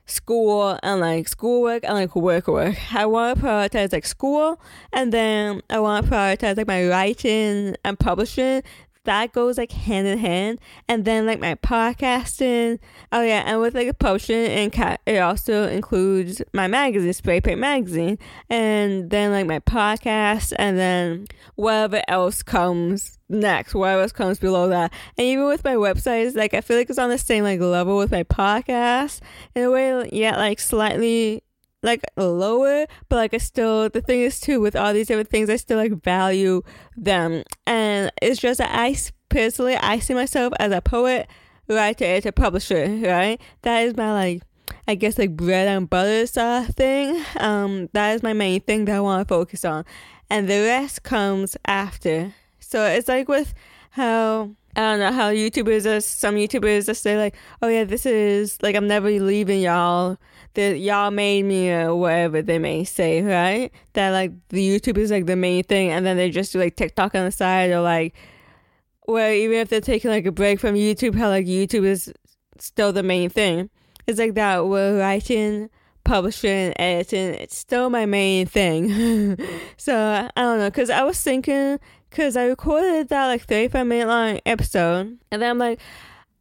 school 0.06 0.76
and 0.82 1.00
like 1.00 1.28
schoolwork 1.28 1.84
and 1.84 1.94
like 1.94 2.16
work 2.16 2.48
work. 2.48 2.76
I 2.92 3.06
want 3.06 3.38
to 3.38 3.44
prioritize 3.44 3.92
like 3.92 4.06
school 4.06 4.60
and 4.92 5.12
then 5.12 5.62
I 5.70 5.78
want 5.78 6.06
to 6.06 6.12
prioritize 6.12 6.56
like 6.56 6.66
my 6.66 6.88
writing 6.88 7.76
and 7.84 7.96
publishing 7.96 8.64
that 9.08 9.32
goes 9.32 9.56
like 9.56 9.72
hand 9.72 10.06
in 10.06 10.18
hand. 10.18 10.60
And 10.86 11.06
then 11.06 11.24
like 11.24 11.40
my 11.40 11.54
podcasting. 11.54 12.78
Oh 13.10 13.22
yeah, 13.22 13.42
and 13.46 13.58
with 13.60 13.74
like 13.74 13.88
a 13.88 13.94
potion 13.94 14.36
and 14.36 14.70
cat, 14.70 15.00
it 15.06 15.16
also 15.18 15.66
includes 15.66 16.42
my 16.52 16.68
magazine, 16.68 17.14
Spray 17.14 17.40
Paint 17.40 17.58
Magazine, 17.58 18.18
and 18.50 19.08
then 19.08 19.32
like 19.32 19.46
my 19.46 19.60
podcast, 19.60 20.52
and 20.58 20.76
then 20.76 21.26
whatever 21.54 22.02
else 22.06 22.42
comes 22.42 23.18
next, 23.30 23.74
whatever 23.74 24.02
else 24.02 24.12
comes 24.12 24.38
below 24.38 24.68
that. 24.68 24.92
And 25.16 25.26
even 25.26 25.46
with 25.46 25.64
my 25.64 25.74
websites, 25.74 26.36
like 26.36 26.52
I 26.52 26.60
feel 26.60 26.76
like 26.76 26.90
it's 26.90 26.98
on 26.98 27.08
the 27.08 27.18
same 27.18 27.44
like 27.44 27.60
level 27.60 27.96
with 27.96 28.10
my 28.10 28.24
podcast 28.24 29.20
in 29.54 29.64
a 29.64 29.70
way, 29.70 30.10
yeah, 30.12 30.36
like 30.36 30.60
slightly 30.60 31.42
like 31.82 32.04
lower, 32.16 32.86
but 33.08 33.16
like 33.16 33.34
I 33.34 33.38
still 33.38 33.88
the 33.88 34.00
thing 34.00 34.20
is 34.20 34.40
too 34.40 34.60
with 34.60 34.74
all 34.74 34.92
these 34.92 35.08
different 35.08 35.30
things 35.30 35.48
I 35.48 35.56
still 35.56 35.78
like 35.78 36.02
value 36.02 36.62
them. 36.96 37.44
And 37.66 38.10
it's 38.20 38.40
just 38.40 38.58
that 38.58 38.70
I 38.72 38.96
personally 39.28 39.76
I 39.76 39.98
see 39.98 40.14
myself 40.14 40.52
as 40.58 40.72
a 40.72 40.80
poet, 40.80 41.28
writer, 41.68 42.04
editor, 42.04 42.32
publisher, 42.32 42.86
right? 43.02 43.40
That 43.62 43.80
is 43.80 43.96
my 43.96 44.12
like 44.12 44.42
I 44.86 44.94
guess 44.94 45.18
like 45.18 45.36
bread 45.36 45.68
and 45.68 45.88
butter 45.88 46.26
sort 46.26 46.68
of 46.68 46.74
thing. 46.74 47.22
Um 47.38 47.88
that 47.92 48.14
is 48.14 48.22
my 48.22 48.32
main 48.32 48.60
thing 48.60 48.86
that 48.86 48.96
I 48.96 49.00
want 49.00 49.26
to 49.26 49.32
focus 49.32 49.64
on. 49.64 49.84
And 50.30 50.48
the 50.48 50.60
rest 50.62 51.04
comes 51.04 51.56
after. 51.64 52.34
So 52.60 52.84
it's 52.84 53.08
like 53.08 53.28
with 53.28 53.54
how 53.90 54.50
I 54.76 54.80
don't 54.80 55.00
know 55.00 55.12
how 55.12 55.32
YouTubers 55.32 55.86
are 55.86 56.00
some 56.00 56.36
YouTubers 56.36 56.86
just 56.86 57.02
say 57.02 57.16
like, 57.16 57.34
oh 57.62 57.68
yeah, 57.68 57.84
this 57.84 58.06
is 58.06 58.58
like 58.62 58.76
I'm 58.76 58.86
never 58.86 59.10
leaving 59.10 59.60
y'all 59.60 60.18
that 60.54 60.78
y'all 60.78 61.10
made 61.10 61.44
me 61.44 61.70
or 61.72 61.94
whatever 61.94 62.42
they 62.42 62.58
may 62.58 62.84
say, 62.84 63.22
right? 63.22 63.72
That 63.94 64.10
like 64.10 64.32
the 64.50 64.66
YouTube 64.66 64.98
is 64.98 65.10
like 65.10 65.26
the 65.26 65.36
main 65.36 65.64
thing, 65.64 65.90
and 65.90 66.04
then 66.06 66.16
they 66.16 66.30
just 66.30 66.52
do 66.52 66.58
like 66.58 66.76
TikTok 66.76 67.14
on 67.14 67.24
the 67.24 67.32
side 67.32 67.70
or 67.70 67.80
like, 67.80 68.14
well, 69.06 69.32
even 69.32 69.58
if 69.58 69.68
they're 69.68 69.80
taking 69.80 70.10
like 70.10 70.26
a 70.26 70.32
break 70.32 70.60
from 70.60 70.74
YouTube, 70.74 71.14
how 71.14 71.28
like 71.28 71.46
YouTube 71.46 71.84
is 71.84 72.12
still 72.58 72.92
the 72.92 73.02
main 73.02 73.30
thing. 73.30 73.70
It's 74.06 74.18
like 74.18 74.34
that. 74.34 74.66
We're 74.66 74.98
writing, 74.98 75.70
publishing, 76.04 76.72
editing. 76.80 77.34
It's 77.34 77.56
still 77.56 77.90
my 77.90 78.06
main 78.06 78.46
thing. 78.46 79.36
so 79.76 80.30
I 80.34 80.40
don't 80.40 80.58
know, 80.58 80.70
cause 80.70 80.90
I 80.90 81.02
was 81.02 81.22
thinking, 81.22 81.78
cause 82.10 82.36
I 82.36 82.44
recorded 82.44 83.08
that 83.08 83.26
like 83.26 83.42
35 83.42 83.86
minute 83.86 84.08
long 84.08 84.40
episode, 84.46 85.18
and 85.30 85.42
then 85.42 85.50
I'm 85.50 85.58
like. 85.58 85.80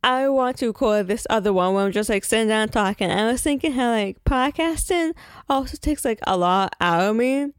I 0.03 0.29
want 0.29 0.57
to 0.57 0.67
record 0.67 1.07
this 1.07 1.25
other 1.29 1.51
one 1.51 1.74
where 1.74 1.83
I'm 1.83 1.91
just 1.91 2.07
like 2.07 2.24
sitting 2.24 2.47
down 2.47 2.69
talking. 2.69 3.09
I 3.09 3.29
was 3.31 3.41
thinking 3.41 3.74
how 3.74 3.89
like 3.89 4.24
podcasting 4.24 5.13
also 5.50 5.75
takes 5.75 6.05
like 6.05 6.19
a 6.25 6.38
lot 6.38 6.75
out 6.79 7.01
of 7.01 7.15
me 7.15 7.51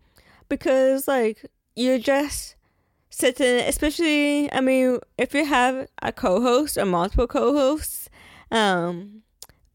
because 0.49 1.09
like 1.09 1.45
you're 1.75 1.99
just 1.99 2.55
sitting, 3.11 3.61
especially 3.61 4.51
I 4.53 4.61
mean 4.61 5.01
if 5.19 5.35
you 5.35 5.45
have 5.45 5.89
a 6.01 6.13
co-host 6.13 6.79
or 6.79 6.87
multiple 6.87 7.27
co-hosts, 7.27 8.09
um, 8.51 9.23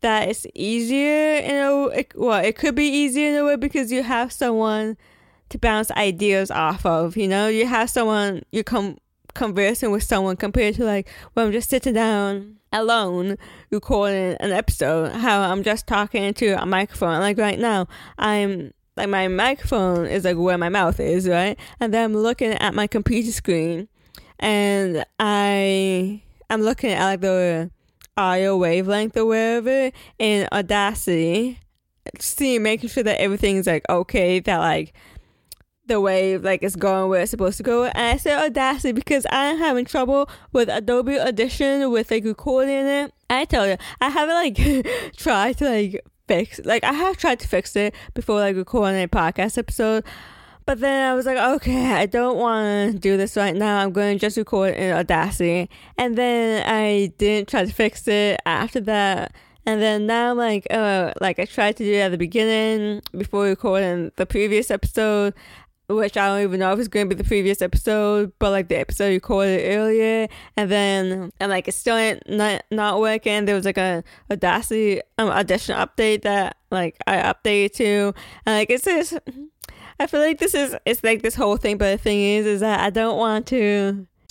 that 0.02 0.30
is 0.30 0.48
easier 0.54 1.36
in 1.38 1.56
a 1.56 1.86
it, 1.88 2.14
well 2.16 2.44
it 2.44 2.56
could 2.56 2.76
be 2.76 2.88
easier 2.88 3.30
in 3.30 3.36
a 3.36 3.46
way 3.46 3.56
because 3.56 3.92
you 3.92 4.04
have 4.04 4.32
someone 4.32 4.98
to 5.54 5.58
bounce 5.60 5.90
ideas 5.92 6.52
off 6.52 6.86
of. 6.86 7.16
You 7.16 7.28
know, 7.28 7.48
you 7.48 7.66
have 7.66 7.90
someone 7.90 8.44
you 8.52 8.64
come 8.64 8.98
conversing 9.34 9.92
with 9.92 10.04
someone 10.04 10.36
compared 10.36 10.76
to 10.76 10.84
like 10.84 11.10
when 11.34 11.48
I'm 11.48 11.52
just 11.52 11.70
sitting 11.70 11.94
down 11.94 12.58
alone 12.72 13.38
recording 13.72 14.36
an 14.40 14.52
episode, 14.52 15.12
how 15.12 15.42
I'm 15.42 15.64
just 15.64 15.88
talking 15.88 16.34
to 16.36 16.62
a 16.62 16.66
microphone. 16.66 17.20
Like 17.20 17.38
right 17.38 17.60
now, 17.60 17.88
I'm 18.18 18.74
like 18.98 19.10
my 19.10 19.28
microphone 19.28 20.06
is 20.06 20.26
like 20.26 20.38
where 20.38 20.58
my 20.58 20.70
mouth 20.70 21.00
is, 21.00 21.28
right? 21.28 21.58
And 21.80 21.94
then 21.94 22.04
I'm 22.04 22.18
looking 22.18 22.52
at 22.52 22.74
my 22.74 22.88
computer 22.88 23.32
screen 23.32 23.88
and 24.40 25.06
I 25.20 26.22
I'm 26.50 26.62
looking 26.62 26.92
at 26.92 27.06
like 27.06 27.22
the 27.22 27.72
audio 28.18 28.58
wavelength 28.58 29.18
or 29.18 29.26
whatever 29.26 29.92
in 30.20 30.48
Audacity, 30.52 31.60
see 32.20 32.60
making 32.60 32.90
sure 32.90 33.04
that 33.04 33.20
everything's 33.20 33.68
like 33.68 33.84
okay, 33.90 34.40
that 34.42 34.58
like 34.58 34.94
the 35.86 36.00
way 36.00 36.38
like 36.38 36.64
it's 36.64 36.76
going 36.76 37.10
where 37.10 37.22
it's 37.22 37.32
supposed 37.32 37.58
to 37.58 37.64
go. 37.64 37.86
And 37.86 37.98
I 37.98 38.18
said 38.18 38.44
Audacity 38.44 38.92
because 38.94 39.26
I'm 39.30 39.58
having 39.58 39.86
trouble 39.86 40.30
with 40.52 40.70
Adobe 40.70 41.20
Audition 41.20 41.92
with 41.92 42.12
like 42.12 42.24
recording 42.24 42.88
it. 42.88 43.14
I 43.30 43.46
tell 43.46 43.68
you, 43.68 43.78
I 44.00 44.10
haven't 44.10 44.36
like 44.36 45.14
tried 45.18 45.58
to 45.58 45.70
like 45.70 46.06
fix 46.28 46.62
like 46.64 46.84
I 46.84 46.94
have 46.94 47.18
tried 47.18 47.40
to 47.42 47.48
fix 47.48 47.76
it 47.76 47.94
before 48.14 48.40
like 48.40 48.56
recording 48.56 49.02
a 49.02 49.08
podcast 49.08 49.58
episode. 49.58 50.04
But 50.66 50.80
then 50.80 51.12
I 51.12 51.14
was 51.14 51.26
like, 51.26 51.38
okay, 51.38 51.92
I 51.92 52.06
don't 52.06 52.38
want 52.38 52.94
to 52.94 52.98
do 52.98 53.18
this 53.18 53.36
right 53.36 53.54
now. 53.54 53.80
I'm 53.80 53.92
going 53.92 54.18
to 54.18 54.20
just 54.20 54.38
record 54.38 54.76
in 54.76 54.94
Audacity. 54.94 55.70
And 55.98 56.18
then 56.18 56.66
I 56.66 57.12
didn't 57.18 57.50
try 57.50 57.66
to 57.66 57.74
fix 57.74 58.08
it 58.08 58.40
after 58.46 58.80
that. 58.82 59.34
And 59.66 59.82
then 59.82 60.08
now, 60.08 60.32
I'm 60.32 60.38
like, 60.38 60.68
uh, 60.72 61.14
like 61.22 61.40
I 61.40 61.46
tried 61.46 61.78
to 61.78 61.84
do 61.84 61.94
it 61.94 62.00
at 62.00 62.12
the 62.12 62.18
beginning 62.18 63.02
before 63.12 63.46
recording 63.46 64.12
the 64.18 64.26
previous 64.26 64.70
episode 64.70 65.34
which 65.96 66.18
I 66.18 66.28
don't 66.28 66.44
even 66.44 66.60
know 66.60 66.74
if 66.74 66.80
it's 66.80 66.88
going 66.88 67.10
to 67.10 67.16
be 67.16 67.22
the 67.22 67.28
previous 67.28 67.62
episode, 67.62 68.34
but 68.40 68.52
like 68.52 68.68
the 68.68 68.80
episode 68.80 69.10
recorded 69.10 69.76
earlier, 69.76 70.28
and 70.58 70.70
then 70.70 71.32
and 71.40 71.50
like 71.50 71.68
it's 71.68 71.78
still 71.78 72.18
not 72.28 72.64
not 72.72 73.00
working. 73.00 73.46
There 73.46 73.56
was 73.56 73.66
like 73.66 73.78
a 73.78 74.04
Audacity 74.32 75.02
um, 75.18 75.30
audition 75.30 75.76
update 75.76 76.24
that 76.24 76.58
like 76.72 76.98
I 77.08 77.18
updated 77.18 77.74
to, 77.74 78.14
and 78.46 78.56
like 78.56 78.70
it's 78.70 78.86
just 78.86 79.18
I 80.00 80.08
feel 80.08 80.20
like 80.20 80.40
this 80.40 80.54
is 80.54 80.76
it's 80.86 81.04
like 81.04 81.22
this 81.22 81.36
whole 81.36 81.58
thing, 81.58 81.78
but 81.78 81.92
the 81.92 81.98
thing 81.98 82.20
is, 82.20 82.46
is 82.46 82.60
that 82.62 82.80
I 82.82 82.90
don't 82.90 83.18
want 83.18 83.48
to 83.48 84.08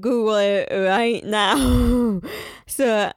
Google 0.00 0.36
it 0.36 0.68
right 0.70 1.24
now. 1.24 2.20
so 2.66 3.12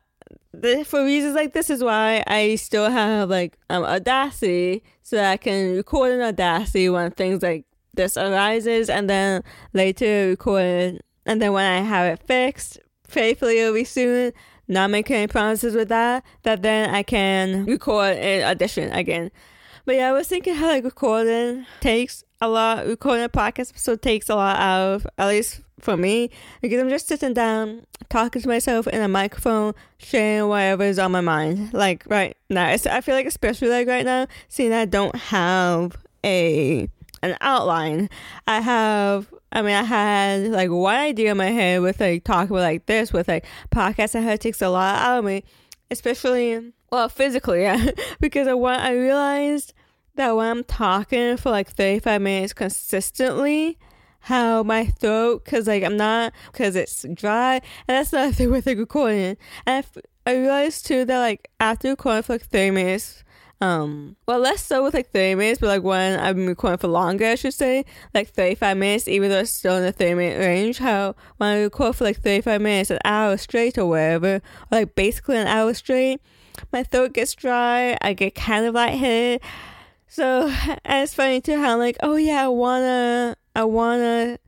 for 0.86 1.04
reasons 1.04 1.36
like 1.36 1.54
this 1.54 1.70
is 1.70 1.84
why 1.84 2.24
I 2.28 2.56
still 2.56 2.90
have 2.90 3.30
like 3.30 3.58
um, 3.70 3.84
Audacity 3.84 4.84
so 5.04 5.16
that 5.16 5.32
I 5.32 5.38
can 5.38 5.76
record 5.76 6.12
in 6.12 6.22
Audacity 6.22 6.90
when 6.90 7.12
things 7.12 7.42
like 7.44 7.66
this 7.94 8.18
arises 8.18 8.90
and 8.90 9.10
then 9.10 9.44
later 9.74 10.30
record 10.30 11.02
and 11.26 11.42
then 11.42 11.54
when 11.54 11.66
I 11.66 11.82
have 11.82 12.14
it 12.14 12.24
fixed, 12.26 12.80
faithfully 13.08 13.72
be 13.72 13.84
soon, 13.84 14.34
not 14.68 14.90
making 14.90 15.16
any 15.16 15.28
promises 15.28 15.76
with 15.76 15.90
that, 15.90 16.24
that 16.44 16.62
then 16.62 16.90
I 16.94 17.04
can 17.04 17.66
record 17.66 18.18
in 18.18 18.44
Audition 18.44 18.92
again. 18.92 19.32
But 19.86 19.96
yeah, 19.96 20.10
I 20.10 20.12
was 20.12 20.28
thinking 20.28 20.56
how 20.56 20.68
like 20.68 20.84
recording 20.84 21.66
takes 21.82 22.24
a 22.42 22.48
lot, 22.48 22.86
recording 22.86 23.26
a 23.26 23.30
podcast 23.30 23.72
episode 23.72 24.02
takes 24.02 24.30
a 24.30 24.36
lot 24.36 24.58
out 24.58 24.94
of, 24.94 25.08
at 25.18 25.28
least 25.28 25.62
for 25.80 25.98
me 25.98 26.30
because 26.62 26.80
I'm 26.80 26.90
just 26.90 27.08
sitting 27.08 27.34
down 27.34 27.86
talking 28.10 28.42
to 28.42 28.48
myself 28.48 28.88
in 28.88 29.02
a 29.02 29.08
microphone, 29.08 29.74
sharing 29.98 30.48
whatever 30.48 30.84
is 30.84 31.00
on 31.00 31.12
my 31.12 31.22
mind. 31.22 31.74
Like 31.74 32.04
right 32.08 32.36
now, 32.50 32.68
I 32.68 32.78
feel 33.02 33.16
like 33.16 33.26
especially 33.26 33.70
like 33.70 33.88
right 33.88 34.06
now, 34.06 34.28
seeing 34.48 34.74
I 34.74 34.86
don't 34.86 35.16
have 35.16 35.98
a 36.26 36.90
an 37.22 37.38
outline. 37.42 38.10
I 38.48 38.62
have 38.62 39.34
I 39.52 39.62
mean 39.62 39.76
I 39.76 39.84
had 39.84 40.48
like 40.48 40.70
one 40.70 40.96
idea 40.96 41.32
in 41.32 41.38
my 41.38 41.52
head 41.52 41.82
with 41.82 42.00
like 42.00 42.24
talking 42.24 42.52
about 42.52 42.62
like 42.62 42.86
this 42.86 43.12
with 43.12 43.28
like 43.28 43.46
podcasts 43.72 44.16
I 44.16 44.22
heard 44.22 44.42
takes 44.42 44.62
a 44.62 44.70
lot 44.70 45.02
out 45.02 45.20
of 45.20 45.26
me. 45.26 45.44
Especially 45.92 46.74
well 46.92 47.10
physically, 47.10 47.62
yeah. 47.64 47.92
because 48.20 48.48
I 48.48 48.54
want 48.54 48.82
I 48.82 48.94
realized 48.94 49.74
that 50.16 50.36
when 50.36 50.46
I'm 50.46 50.64
talking 50.66 51.38
for 51.38 51.50
like 51.50 51.70
35 51.70 52.22
minutes 52.22 52.54
consistently, 52.54 53.78
how 54.20 54.64
my 54.64 54.86
throat, 54.86 55.46
cause 55.46 55.68
like 55.68 55.84
I'm 55.84 55.98
not, 55.98 56.34
cause 56.54 56.76
it's 56.76 57.06
dry, 57.14 57.56
and 57.56 57.62
that's 57.88 58.12
the 58.12 58.32
thing 58.34 58.52
with 58.52 58.66
like 58.66 58.78
recording. 58.78 59.38
And 59.66 59.86
I, 60.26 60.32
I 60.32 60.36
realized 60.36 60.86
too 60.86 61.06
that 61.06 61.20
like 61.20 61.50
after 61.60 61.90
recording 61.90 62.24
for 62.24 62.34
like 62.34 62.46
30 62.46 62.72
minutes, 62.72 63.24
um, 63.62 64.16
well, 64.26 64.40
less 64.40 64.64
so 64.64 64.84
with 64.84 64.94
like 64.94 65.12
30 65.12 65.36
minutes, 65.36 65.60
but 65.60 65.68
like 65.68 65.84
when 65.84 66.18
I've 66.18 66.36
been 66.36 66.48
recording 66.48 66.78
for 66.78 66.88
longer, 66.88 67.26
I 67.26 67.36
should 67.36 67.54
say, 67.54 67.84
like 68.14 68.30
35 68.30 68.78
minutes, 68.78 69.08
even 69.08 69.30
though 69.30 69.40
it's 69.40 69.52
still 69.52 69.76
in 69.76 69.84
the 69.84 69.92
30 69.92 70.14
minute 70.14 70.40
range, 70.40 70.78
how 70.78 71.16
when 71.38 71.50
I 71.50 71.62
record 71.64 71.96
for 71.96 72.06
like 72.06 72.22
35 72.22 72.62
minutes, 72.62 72.90
an 72.90 73.00
hour 73.04 73.36
straight 73.36 73.78
or 73.78 73.88
whatever, 73.88 74.36
or 74.36 74.42
like 74.72 74.96
basically 74.96 75.38
an 75.38 75.48
hour 75.48 75.74
straight, 75.74 76.22
my 76.72 76.84
throat 76.84 77.14
gets 77.14 77.36
dry, 77.36 77.98
I 78.02 78.14
get 78.14 78.34
kind 78.36 78.66
of 78.66 78.76
lightheaded. 78.76 79.42
So, 80.08 80.48
and 80.86 81.04
it's 81.04 81.14
funny 81.14 81.42
too 81.42 81.58
how 81.58 81.74
I'm 81.74 81.80
like, 81.80 81.98
oh 82.02 82.16
yeah, 82.16 82.46
I 82.46 82.48
wanna, 82.48 83.36
I 83.60 83.66
wanna 83.66 84.40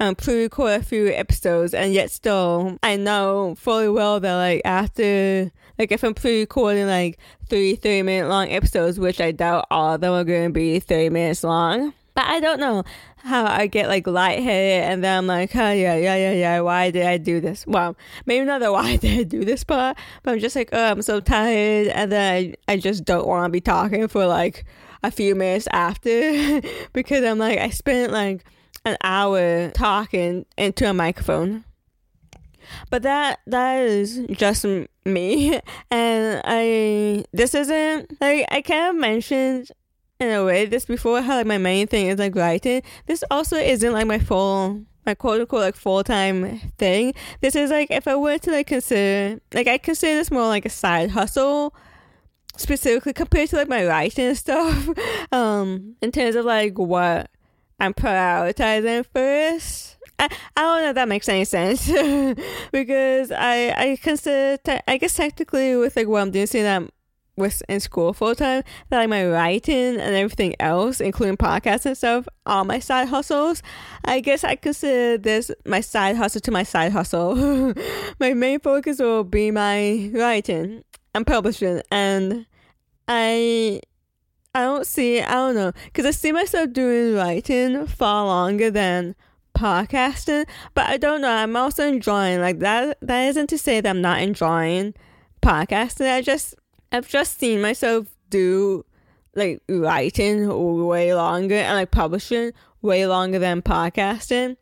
um, 0.00 0.14
pre-record 0.16 0.72
a 0.72 0.82
few 0.82 1.08
episodes, 1.08 1.72
and 1.72 1.94
yet 1.94 2.10
still, 2.10 2.76
I 2.82 2.96
know 2.96 3.54
fully 3.56 3.88
well 3.88 4.20
that 4.20 4.34
like 4.36 4.60
after, 4.66 5.50
like 5.78 5.90
if 5.90 6.02
I'm 6.02 6.12
pre-recording 6.12 6.86
like 6.86 7.18
three 7.48 7.74
30 7.74 8.02
minute 8.02 8.28
long 8.28 8.50
episodes, 8.50 9.00
which 9.00 9.18
I 9.18 9.32
doubt 9.32 9.66
all 9.70 9.94
of 9.94 10.02
them 10.02 10.12
are 10.12 10.24
to 10.24 10.50
be 10.50 10.78
30 10.78 11.08
minutes 11.08 11.42
long, 11.42 11.94
but 12.14 12.26
I 12.26 12.38
don't 12.38 12.60
know 12.60 12.84
how 13.16 13.46
I 13.46 13.66
get 13.66 13.88
like 13.88 14.06
lightheaded 14.06 14.90
and 14.90 15.02
then 15.02 15.16
I'm 15.16 15.26
like, 15.26 15.56
oh 15.56 15.72
yeah, 15.72 15.96
yeah, 15.96 16.16
yeah, 16.16 16.32
yeah, 16.32 16.60
why 16.60 16.90
did 16.90 17.06
I 17.06 17.16
do 17.16 17.40
this? 17.40 17.66
Well, 17.66 17.96
maybe 18.26 18.44
not 18.44 18.60
the 18.60 18.70
why 18.74 18.96
did 18.96 19.20
I 19.20 19.22
do 19.22 19.42
this 19.42 19.64
part, 19.64 19.96
but 20.22 20.32
I'm 20.32 20.38
just 20.38 20.54
like, 20.54 20.68
oh, 20.74 20.90
I'm 20.90 21.00
so 21.00 21.20
tired, 21.20 21.88
and 21.88 22.12
then 22.12 22.54
I, 22.68 22.72
I 22.74 22.76
just 22.76 23.06
don't 23.06 23.26
want 23.26 23.46
to 23.46 23.50
be 23.50 23.62
talking 23.62 24.06
for 24.06 24.26
like 24.26 24.66
a 25.02 25.10
few 25.10 25.34
minutes 25.34 25.68
after 25.72 26.60
because 26.92 27.24
I'm 27.24 27.38
like, 27.38 27.58
I 27.58 27.70
spent 27.70 28.12
like 28.12 28.44
an 28.84 28.96
hour 29.02 29.70
talking 29.70 30.46
into 30.56 30.88
a 30.88 30.94
microphone. 30.94 31.64
But 32.88 33.02
that 33.02 33.40
that 33.46 33.82
is 33.82 34.20
just 34.30 34.64
me, 35.04 35.60
and 35.90 36.42
I 36.44 37.24
this 37.32 37.54
isn't 37.54 38.20
like 38.20 38.46
I 38.50 38.62
kind 38.62 38.90
of 38.90 39.00
mentioned 39.00 39.72
in 40.20 40.30
a 40.30 40.44
way 40.44 40.66
this 40.66 40.84
before 40.84 41.22
how 41.22 41.36
like 41.36 41.46
my 41.46 41.58
main 41.58 41.86
thing 41.86 42.06
is 42.06 42.18
like 42.18 42.36
writing. 42.36 42.82
This 43.06 43.24
also 43.30 43.56
isn't 43.56 43.92
like 43.92 44.06
my 44.06 44.18
full 44.18 44.84
my 45.06 45.14
quote 45.14 45.40
unquote 45.40 45.62
like 45.62 45.74
full 45.74 46.04
time 46.04 46.60
thing. 46.78 47.14
This 47.40 47.56
is 47.56 47.70
like 47.70 47.90
if 47.90 48.06
I 48.06 48.14
were 48.14 48.38
to 48.38 48.50
like 48.50 48.68
consider 48.68 49.40
like 49.52 49.66
I 49.66 49.78
consider 49.78 50.16
this 50.16 50.30
more 50.30 50.46
like 50.46 50.66
a 50.66 50.70
side 50.70 51.10
hustle 51.10 51.74
specifically 52.60 53.12
compared 53.12 53.48
to 53.50 53.56
like 53.56 53.68
my 53.68 53.84
writing 53.86 54.26
and 54.26 54.36
stuff. 54.36 54.88
Um 55.32 55.96
in 56.02 56.10
terms 56.12 56.34
of 56.34 56.44
like 56.44 56.78
what 56.78 57.30
i'm 57.78 57.94
prioritizing 57.94 59.04
first 59.14 59.96
I, 60.18 60.28
I 60.56 60.60
don't 60.60 60.82
know 60.82 60.88
if 60.90 60.94
that 60.96 61.08
makes 61.08 61.28
any 61.28 61.44
sense. 61.46 61.88
Because 62.72 63.32
I 63.32 63.74
I 63.76 63.98
consider 64.02 64.58
te- 64.58 64.82
I 64.86 64.98
guess 64.98 65.14
technically 65.14 65.76
with 65.76 65.96
like 65.96 66.08
what 66.08 66.20
I'm 66.20 66.30
doing 66.30 66.46
seeing 66.46 66.64
that 66.64 66.76
I'm 66.76 66.90
in 67.70 67.80
school 67.80 68.12
full 68.12 68.34
time 68.34 68.62
that 68.90 68.98
like 68.98 69.08
my 69.08 69.26
writing 69.26 69.98
and 69.98 70.14
everything 70.14 70.54
else 70.60 71.00
including 71.00 71.38
podcasts 71.38 71.86
and 71.86 71.96
stuff 71.96 72.28
are 72.44 72.66
my 72.66 72.78
side 72.78 73.08
hustles 73.08 73.62
I 74.04 74.20
guess 74.20 74.44
I 74.44 74.56
consider 74.56 75.16
this 75.16 75.50
my 75.64 75.80
side 75.80 76.16
hustle 76.16 76.42
to 76.42 76.50
my 76.50 76.64
side 76.64 76.92
hustle. 76.92 77.34
My 78.20 78.34
main 78.34 78.60
focus 78.60 78.98
will 78.98 79.24
be 79.24 79.50
my 79.50 80.10
writing 80.12 80.84
and 81.14 81.26
publishing 81.26 81.80
and 81.90 82.44
I 83.12 83.80
I 84.54 84.60
don't 84.60 84.86
see 84.86 85.20
I 85.20 85.32
don't 85.32 85.56
know 85.56 85.72
because 85.86 86.06
I 86.06 86.12
see 86.12 86.30
myself 86.30 86.72
doing 86.72 87.16
writing 87.16 87.86
far 87.88 88.24
longer 88.24 88.70
than 88.70 89.16
podcasting, 89.52 90.46
but 90.74 90.86
I 90.86 90.96
don't 90.96 91.20
know. 91.20 91.28
I'm 91.28 91.56
also 91.56 91.88
enjoying 91.88 92.40
like 92.40 92.60
that. 92.60 92.98
That 93.02 93.28
isn't 93.30 93.48
to 93.48 93.58
say 93.58 93.80
that 93.80 93.90
I'm 93.90 94.00
not 94.00 94.20
enjoying 94.20 94.94
podcasting. 95.42 96.12
I 96.12 96.22
just 96.22 96.54
I've 96.92 97.08
just 97.08 97.40
seen 97.40 97.60
myself 97.60 98.06
do 98.28 98.84
like 99.34 99.60
writing 99.68 100.86
way 100.86 101.12
longer 101.12 101.56
and 101.56 101.74
like 101.74 101.90
publishing 101.90 102.52
way 102.80 103.08
longer 103.08 103.40
than 103.40 103.60
podcasting. 103.60 104.56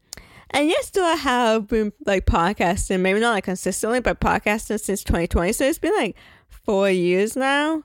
And 0.51 0.69
yes, 0.69 0.87
still 0.87 1.05
I 1.05 1.17
have 1.17 1.67
been 1.69 1.93
like 2.07 2.25
podcasting, 2.25 3.01
maybe 3.01 3.21
not 3.21 3.33
like 3.35 3.45
consistently, 3.45 4.01
but 4.01 4.23
podcasting 4.23 4.81
since 4.81 5.05
2020. 5.05 5.53
So 5.53 5.67
it's 5.67 5.79
been 5.79 5.95
like 5.95 6.17
four 6.49 6.89
years 6.89 7.37
now. 7.37 7.85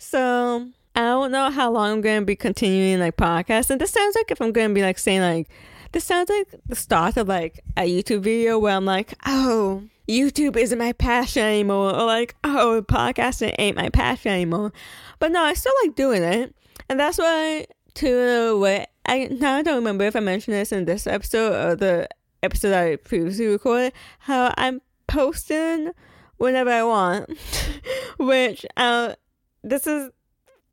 So 0.00 0.66
I 0.96 1.00
don't 1.00 1.30
know 1.30 1.50
how 1.50 1.70
long 1.70 1.92
I'm 1.92 2.00
gonna 2.00 2.22
be 2.22 2.34
continuing 2.34 3.00
like 3.00 3.18
podcasting. 3.18 3.78
This 3.78 3.90
sounds 3.90 4.16
like 4.16 4.30
if 4.30 4.40
I'm 4.40 4.50
gonna 4.50 4.72
be 4.72 4.80
like 4.80 4.98
saying 4.98 5.20
like 5.20 5.48
this 5.92 6.04
sounds 6.04 6.30
like 6.30 6.48
the 6.66 6.74
start 6.74 7.18
of 7.18 7.28
like 7.28 7.60
a 7.76 7.82
YouTube 7.82 8.22
video 8.22 8.58
where 8.58 8.74
I'm 8.74 8.86
like, 8.86 9.12
oh, 9.26 9.82
YouTube 10.08 10.56
isn't 10.56 10.78
my 10.78 10.94
passion 10.94 11.42
anymore, 11.42 11.94
or 11.94 12.06
like, 12.06 12.34
oh, 12.44 12.82
podcasting 12.88 13.54
ain't 13.58 13.76
my 13.76 13.90
passion 13.90 14.32
anymore. 14.32 14.72
But 15.18 15.32
no, 15.32 15.42
I 15.42 15.52
still 15.52 15.74
like 15.84 15.96
doing 15.96 16.22
it, 16.22 16.54
and 16.88 16.98
that's 16.98 17.18
why 17.18 17.66
to 17.96 18.58
what 18.58 18.88
I 19.04 19.28
now 19.30 19.56
I 19.56 19.62
don't 19.62 19.76
remember 19.76 20.04
if 20.04 20.16
I 20.16 20.20
mentioned 20.20 20.56
this 20.56 20.72
in 20.72 20.86
this 20.86 21.06
episode 21.06 21.52
or 21.52 21.76
the 21.76 22.08
episode 22.42 22.72
I 22.72 22.96
previously 22.96 23.48
recorded. 23.48 23.92
How 24.20 24.54
I'm 24.56 24.80
posting 25.08 25.90
whenever 26.38 26.70
I 26.70 26.84
want, 26.84 27.38
which 28.18 28.64
uh 28.78 29.14
this 29.62 29.86
is 29.86 30.10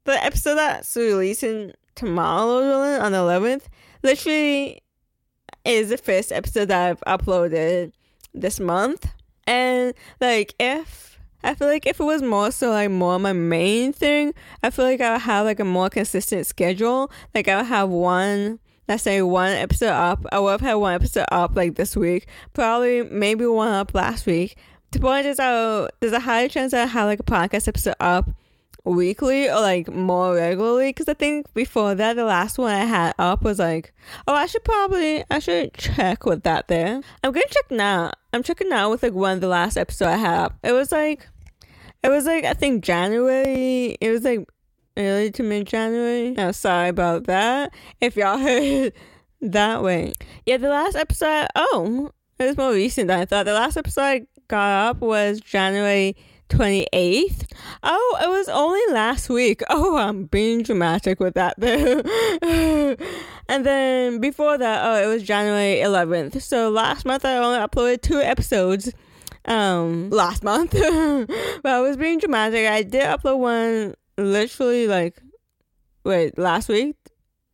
the 0.06 0.23
episode 0.23 0.56
that's 0.56 0.95
releasing 0.95 1.73
tomorrow 1.95 3.00
on 3.00 3.12
the 3.12 3.17
11th. 3.17 3.63
Literally 4.04 4.82
is 5.65 5.89
the 5.89 5.97
first 5.97 6.32
episode 6.32 6.69
that 6.69 6.89
I've 6.89 7.19
uploaded 7.19 7.91
this 8.34 8.60
month. 8.60 9.08
And 9.45 9.93
like 10.21 10.54
if 10.60 11.19
I 11.43 11.56
feel 11.56 11.67
like 11.67 11.86
if 11.86 12.00
it 12.00 12.04
was 12.04 12.21
more 12.21 12.52
so 12.52 12.71
like 12.71 12.91
more 12.91 13.19
my 13.19 13.34
main 13.34 13.93
thing, 13.93 14.34
I 14.63 14.69
feel 14.69 14.86
like 14.86 15.02
I 15.02 15.13
would 15.13 15.21
have 15.21 15.45
like 15.45 15.60
a 15.60 15.65
more 15.65 15.89
consistent 15.89 16.45
schedule. 16.45 17.12
Like 17.36 17.47
I 17.47 17.58
would 17.58 17.65
have 17.67 17.89
one 17.89 18.60
let's 18.88 19.04
say 19.04 19.21
one 19.21 19.52
episode 19.52 19.89
up. 19.89 20.26
I 20.32 20.39
would 20.39 20.52
have 20.52 20.62
had 20.62 20.76
one 20.76 20.93
episode 20.93 21.26
up 21.32 21.56
like 21.56 21.76
this 21.76 21.95
week. 21.95 22.28
Probably 22.54 23.04
maybe 23.04 23.45
one 23.45 23.73
up 23.73 23.93
last 23.93 24.26
week. 24.26 24.58
The 24.91 25.00
point 25.00 25.26
is, 25.26 25.39
I 25.39 25.89
there's 26.00 26.13
a 26.13 26.19
high 26.19 26.47
chance 26.47 26.71
that 26.71 26.84
I 26.84 26.86
have 26.86 27.08
like 27.08 27.19
a 27.19 27.23
podcast 27.23 27.67
episode 27.67 27.95
up 28.00 28.30
weekly 28.88 29.50
or 29.50 29.60
like 29.60 29.91
more 29.91 30.36
regularly? 30.36 30.89
Because 30.89 31.08
I 31.08 31.13
think 31.13 31.54
before 31.54 31.95
that 31.95 32.15
the 32.15 32.26
last 32.26 32.58
one 32.58 32.73
I 32.73 32.86
had 32.86 33.13
up 33.19 33.43
was 33.43 33.60
like 33.60 33.93
oh 34.28 34.34
I 34.34 34.45
should 34.45 34.63
probably 34.63 35.23
I 35.30 35.39
should 35.39 35.73
check 35.73 36.26
with 36.26 36.43
that 36.43 36.67
there. 36.67 37.02
I'm 37.23 37.32
gonna 37.32 37.45
check 37.50 37.71
now. 37.71 38.12
I'm 38.34 38.43
checking 38.43 38.69
now 38.69 38.89
with 38.89 39.04
like 39.04 39.13
one 39.13 39.34
of 39.34 39.41
the 39.41 39.47
last 39.47 39.78
episode 39.78 40.08
I 40.08 40.17
had. 40.17 40.38
Up 40.38 40.56
it 40.63 40.71
was 40.71 40.91
like 40.91 41.28
it 42.04 42.10
was 42.10 42.26
like 42.26 42.43
I 42.43 42.54
think 42.54 42.84
January. 42.84 43.97
It 44.00 44.12
was 44.12 44.23
like 44.23 44.47
early 44.95 45.32
to 45.32 45.43
mid 45.43 45.67
January 45.67 46.36
I'm 46.38 46.54
sorry 46.54 46.89
about 46.89 47.26
that. 47.26 47.73
If 48.02 48.15
y'all 48.15 48.38
heard 48.39 48.93
that 49.39 49.84
way 49.84 50.13
yeah 50.47 50.58
the 50.58 50.67
last 50.67 50.95
episode 50.95 51.45
oh 51.56 52.10
it 52.39 52.45
was 52.45 52.58
more 52.58 52.71
recent 52.71 53.08
than 53.08 53.19
I 53.19 53.26
thought. 53.26 53.45
The 53.45 53.54
last 53.54 53.78
episode 53.78 54.02
I 54.02 54.28
got 54.47 54.89
up 54.89 55.02
was 55.02 55.39
January 55.39 56.15
28th. 56.49 57.51
Oh, 57.83 58.17
it 58.21 58.27
was 58.27 58.49
only 58.49 58.81
last 58.93 59.29
week. 59.29 59.62
Oh, 59.69 59.97
I'm 59.97 60.25
being 60.25 60.63
dramatic 60.63 61.19
with 61.19 61.36
that 61.36 61.53
though. 61.57 62.01
and 63.49 63.65
then 63.65 64.19
before 64.19 64.57
that, 64.57 64.86
oh, 64.86 65.03
it 65.03 65.07
was 65.07 65.23
January 65.23 65.81
11th. 65.81 66.41
So 66.41 66.69
last 66.69 67.05
month 67.05 67.25
I 67.25 67.38
only 67.38 67.60
uploaded 67.60 68.01
two 68.01 68.19
episodes. 68.19 68.91
Um, 69.45 70.10
last 70.10 70.43
month. 70.43 70.71
but 70.71 71.65
I 71.65 71.79
was 71.79 71.95
being 71.95 72.19
dramatic. 72.19 72.67
I 72.67 72.83
did 72.83 73.03
upload 73.03 73.39
one 73.39 73.95
literally 74.17 74.88
like, 74.88 75.21
wait, 76.03 76.38
last 76.38 76.69
week? 76.69 76.95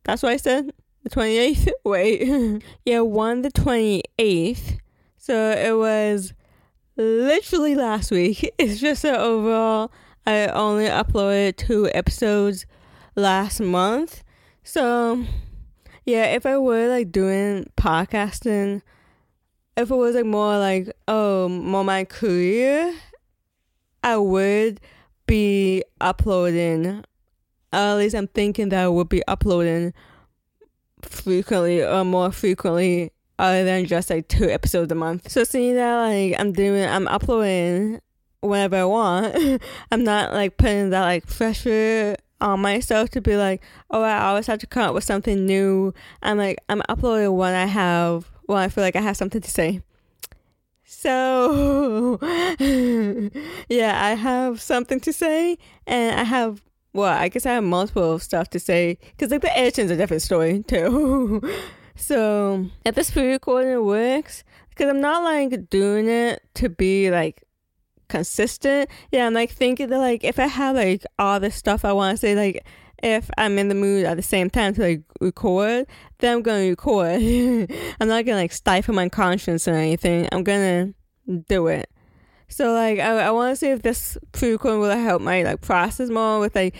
That's 0.04 0.22
what 0.22 0.32
I 0.32 0.36
said? 0.38 0.72
The 1.02 1.10
28th? 1.10 1.68
Wait. 1.84 2.62
yeah, 2.84 3.00
one 3.00 3.42
the 3.42 3.50
28th. 3.50 4.78
So 5.18 5.50
it 5.50 5.76
was 5.76 6.32
literally 6.96 7.74
last 7.74 8.10
week. 8.10 8.52
It's 8.58 8.80
just 8.80 9.02
that 9.02 9.20
overall, 9.20 9.92
I 10.26 10.46
only 10.46 10.86
uploaded 10.86 11.56
two 11.56 11.90
episodes 11.92 12.66
last 13.14 13.60
month. 13.60 14.22
So, 14.62 15.24
yeah, 16.04 16.26
if 16.26 16.46
I 16.46 16.58
were 16.58 16.88
like 16.88 17.12
doing 17.12 17.70
podcasting, 17.76 18.82
if 19.76 19.90
it 19.90 19.94
was 19.94 20.14
like 20.14 20.24
more 20.24 20.58
like, 20.58 20.90
oh, 21.08 21.48
more 21.48 21.84
my 21.84 22.04
career, 22.04 22.94
I 24.02 24.16
would 24.16 24.80
be 25.26 25.82
uploading. 26.00 27.04
At 27.72 27.94
least 27.96 28.14
I'm 28.14 28.28
thinking 28.28 28.68
that 28.68 28.84
I 28.84 28.88
would 28.88 29.08
be 29.08 29.26
uploading 29.26 29.92
frequently 31.02 31.82
or 31.82 32.04
more 32.04 32.30
frequently 32.32 33.12
other 33.38 33.64
than 33.64 33.86
just 33.86 34.10
like 34.10 34.28
two 34.28 34.48
episodes 34.48 34.90
a 34.92 34.94
month. 34.94 35.30
So 35.30 35.44
seeing 35.44 35.74
that 35.76 35.96
like 35.96 36.38
I'm 36.38 36.52
doing 36.52 36.84
I'm 36.84 37.08
uploading 37.08 38.00
whenever 38.40 38.76
I 38.76 38.84
want, 38.84 39.62
I'm 39.90 40.04
not 40.04 40.32
like 40.32 40.56
putting 40.56 40.90
that 40.90 41.02
like 41.02 41.26
pressure 41.26 42.16
on 42.40 42.60
myself 42.60 43.10
to 43.10 43.20
be 43.20 43.36
like, 43.36 43.62
oh 43.90 44.02
I 44.02 44.26
always 44.26 44.46
have 44.46 44.58
to 44.60 44.66
come 44.66 44.88
up 44.88 44.94
with 44.94 45.04
something 45.04 45.46
new. 45.46 45.94
I'm 46.22 46.38
like 46.38 46.58
I'm 46.68 46.82
uploading 46.88 47.36
when 47.36 47.54
I 47.54 47.66
have 47.66 48.30
when 48.46 48.58
I 48.58 48.68
feel 48.68 48.84
like 48.84 48.96
I 48.96 49.00
have 49.00 49.16
something 49.16 49.40
to 49.40 49.50
say. 49.50 49.82
So 50.84 52.18
yeah, 53.68 54.04
I 54.04 54.14
have 54.14 54.60
something 54.60 55.00
to 55.00 55.12
say 55.12 55.58
and 55.86 56.20
I 56.20 56.24
have 56.24 56.62
well, 56.92 57.12
I 57.12 57.28
guess 57.28 57.44
I 57.44 57.54
have 57.54 57.64
multiple 57.64 58.20
stuff 58.20 58.50
to 58.50 58.60
say 58.60 58.98
because 59.10 59.32
like 59.32 59.42
the 59.42 59.58
editing's 59.58 59.90
a 59.90 59.96
different 59.96 60.22
story 60.22 60.62
too. 60.62 61.42
so 61.96 62.66
if 62.84 62.94
this 62.94 63.10
pre-recording 63.10 63.84
works, 63.84 64.44
because 64.70 64.88
I'm 64.88 65.00
not 65.00 65.22
like 65.22 65.70
doing 65.70 66.08
it 66.08 66.42
to 66.54 66.68
be 66.68 67.10
like 67.10 67.44
consistent. 68.08 68.90
Yeah, 69.12 69.26
I'm 69.26 69.34
like 69.34 69.50
thinking 69.50 69.88
that 69.88 69.98
like 69.98 70.24
if 70.24 70.38
I 70.38 70.46
have 70.46 70.76
like 70.76 71.04
all 71.18 71.40
the 71.40 71.50
stuff 71.50 71.84
I 71.84 71.92
want 71.92 72.16
to 72.16 72.20
say, 72.20 72.34
like 72.34 72.64
if 73.02 73.30
I'm 73.36 73.58
in 73.58 73.68
the 73.68 73.74
mood 73.74 74.04
at 74.04 74.16
the 74.16 74.22
same 74.22 74.50
time 74.50 74.74
to 74.74 74.82
like 74.82 75.02
record, 75.20 75.86
then 76.18 76.36
I'm 76.36 76.42
gonna 76.42 76.68
record. 76.68 77.20
I'm 78.00 78.08
not 78.08 78.24
gonna 78.24 78.38
like 78.38 78.52
stifle 78.52 78.94
my 78.94 79.08
conscience 79.08 79.68
or 79.68 79.74
anything. 79.74 80.28
I'm 80.32 80.42
gonna 80.42 80.94
do 81.48 81.66
it. 81.68 81.90
So 82.48 82.72
like 82.72 82.98
I, 82.98 83.26
I 83.26 83.30
want 83.30 83.52
to 83.52 83.56
see 83.56 83.70
if 83.70 83.82
this 83.82 84.18
pre-recording 84.32 84.80
will 84.80 84.96
help 84.96 85.22
my 85.22 85.42
like 85.42 85.60
process 85.60 86.08
more 86.08 86.40
with 86.40 86.54
like 86.54 86.74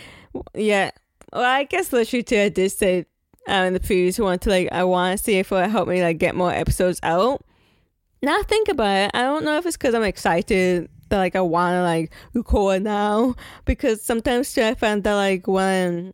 yeah. 0.53 0.91
Well, 1.33 1.43
I 1.43 1.63
guess 1.63 1.91
literally 1.91 2.23
too. 2.23 2.39
I 2.39 2.49
did 2.49 2.71
say 2.71 3.05
um, 3.47 3.73
the 3.73 3.79
previous 3.79 4.19
one 4.19 4.39
to 4.39 4.49
like 4.49 4.69
I 4.71 4.83
want 4.83 5.17
to 5.17 5.23
see 5.23 5.35
if 5.35 5.51
it 5.51 5.69
help 5.69 5.87
me 5.87 6.01
like 6.01 6.17
get 6.17 6.35
more 6.35 6.51
episodes 6.51 6.99
out. 7.03 7.43
Now 8.21 8.39
I 8.39 8.43
think 8.43 8.69
about 8.69 8.95
it, 8.95 9.11
I 9.13 9.21
don't 9.21 9.45
know 9.45 9.57
if 9.57 9.65
it's 9.65 9.77
because 9.77 9.93
I'm 9.93 10.03
excited 10.03 10.89
that 11.09 11.17
like 11.17 11.35
I 11.35 11.41
want 11.41 11.73
to 11.73 11.81
like 11.83 12.11
record 12.33 12.81
now 12.81 13.35
because 13.65 14.01
sometimes 14.01 14.53
too 14.53 14.63
I 14.63 14.73
find 14.73 15.03
that 15.03 15.13
like 15.13 15.47
when 15.47 16.13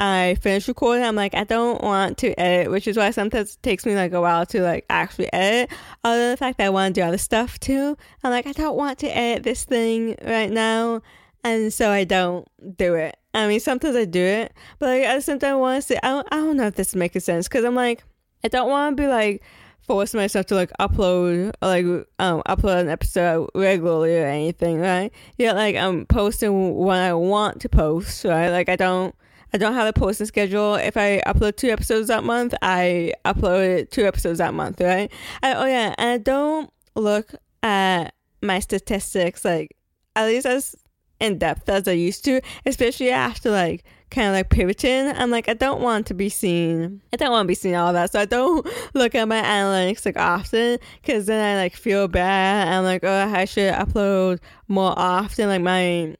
I 0.00 0.38
finish 0.40 0.66
recording, 0.66 1.04
I'm 1.04 1.14
like, 1.14 1.34
I 1.34 1.44
don't 1.44 1.82
want 1.82 2.16
to 2.18 2.32
edit, 2.40 2.70
which 2.70 2.88
is 2.88 2.96
why 2.96 3.10
sometimes 3.10 3.56
it 3.56 3.62
takes 3.62 3.84
me 3.84 3.94
like 3.94 4.14
a 4.14 4.20
while 4.20 4.46
to 4.46 4.62
like 4.62 4.86
actually 4.88 5.30
edit. 5.30 5.70
Other 6.02 6.18
than 6.18 6.30
the 6.30 6.36
fact 6.38 6.56
that 6.56 6.64
I 6.64 6.70
want 6.70 6.94
to 6.94 7.00
do 7.02 7.06
other 7.06 7.18
stuff 7.18 7.60
too. 7.60 7.98
I'm 8.24 8.30
like, 8.30 8.46
I 8.46 8.52
don't 8.52 8.78
want 8.78 8.98
to 9.00 9.14
edit 9.14 9.42
this 9.42 9.66
thing 9.66 10.16
right 10.24 10.50
now. 10.50 11.02
And 11.44 11.70
so 11.70 11.90
I 11.90 12.04
don't 12.04 12.48
do 12.78 12.94
it. 12.94 13.19
I 13.32 13.46
mean, 13.46 13.60
sometimes 13.60 13.96
I 13.96 14.04
do 14.04 14.22
it, 14.22 14.52
but 14.78 14.86
like, 14.88 15.04
I 15.04 15.54
want 15.54 15.82
to 15.82 15.86
say, 15.86 15.98
I 16.02 16.08
don't, 16.08 16.28
I 16.32 16.36
don't 16.36 16.56
know 16.56 16.66
if 16.66 16.74
this 16.74 16.94
makes 16.94 17.24
sense 17.24 17.46
because 17.48 17.64
I'm 17.64 17.76
like, 17.76 18.02
I 18.42 18.48
don't 18.48 18.68
want 18.68 18.96
to 18.96 19.02
be 19.02 19.06
like, 19.06 19.42
force 19.90 20.14
myself 20.14 20.46
to 20.46 20.54
like 20.54 20.70
upload 20.78 21.52
or 21.60 21.66
like 21.66 21.84
um 22.20 22.42
upload 22.46 22.80
an 22.80 22.88
episode 22.88 23.50
regularly 23.56 24.16
or 24.16 24.26
anything, 24.26 24.78
right? 24.78 25.12
Yeah, 25.36 25.52
like 25.52 25.74
I'm 25.74 26.06
posting 26.06 26.76
when 26.76 26.98
I 26.98 27.12
want 27.14 27.60
to 27.62 27.68
post, 27.68 28.24
right? 28.24 28.50
Like 28.50 28.68
I 28.68 28.76
don't 28.76 29.14
I 29.52 29.58
don't 29.58 29.74
have 29.74 29.88
a 29.88 29.92
posting 29.92 30.28
schedule. 30.28 30.76
If 30.76 30.96
I 30.96 31.20
upload 31.26 31.56
two 31.56 31.70
episodes 31.70 32.06
that 32.06 32.22
month, 32.22 32.54
I 32.62 33.14
upload 33.24 33.90
two 33.90 34.06
episodes 34.06 34.38
that 34.38 34.54
month, 34.54 34.80
right? 34.80 35.10
I, 35.42 35.54
oh 35.54 35.66
yeah, 35.66 35.94
and 35.98 36.10
I 36.10 36.18
don't 36.18 36.70
look 36.94 37.34
at 37.64 38.14
my 38.42 38.60
statistics 38.60 39.44
like 39.44 39.76
at 40.14 40.26
least 40.26 40.46
as 40.46 40.76
in 41.20 41.38
depth 41.38 41.68
as 41.68 41.86
I 41.86 41.92
used 41.92 42.24
to, 42.24 42.40
especially 42.66 43.10
after 43.10 43.50
like 43.50 43.84
kind 44.10 44.28
of 44.28 44.34
like 44.34 44.50
pivoting. 44.50 45.08
I'm 45.08 45.30
like, 45.30 45.48
I 45.48 45.54
don't 45.54 45.80
want 45.80 46.06
to 46.06 46.14
be 46.14 46.28
seen. 46.28 47.00
I 47.12 47.16
don't 47.16 47.30
want 47.30 47.44
to 47.44 47.48
be 47.48 47.54
seen 47.54 47.74
all 47.74 47.92
that. 47.92 48.12
So 48.12 48.20
I 48.20 48.24
don't 48.24 48.66
look 48.94 49.14
at 49.14 49.28
my 49.28 49.40
analytics 49.40 50.04
like 50.04 50.16
often 50.16 50.78
because 51.00 51.26
then 51.26 51.44
I 51.44 51.60
like 51.60 51.76
feel 51.76 52.08
bad. 52.08 52.68
I'm 52.68 52.84
like, 52.84 53.04
oh, 53.04 53.32
I 53.32 53.44
should 53.44 53.72
upload 53.72 54.40
more 54.68 54.94
often. 54.96 55.48
Like 55.48 55.62
my 55.62 56.16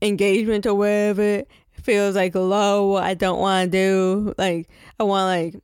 engagement 0.00 0.66
or 0.66 0.74
whatever 0.74 1.42
feels 1.72 2.16
like 2.16 2.34
low. 2.34 2.96
I 2.96 3.14
don't 3.14 3.38
want 3.38 3.70
to 3.70 3.78
do 3.78 4.34
like 4.38 4.68
I 4.98 5.04
want 5.04 5.26
like 5.26 5.62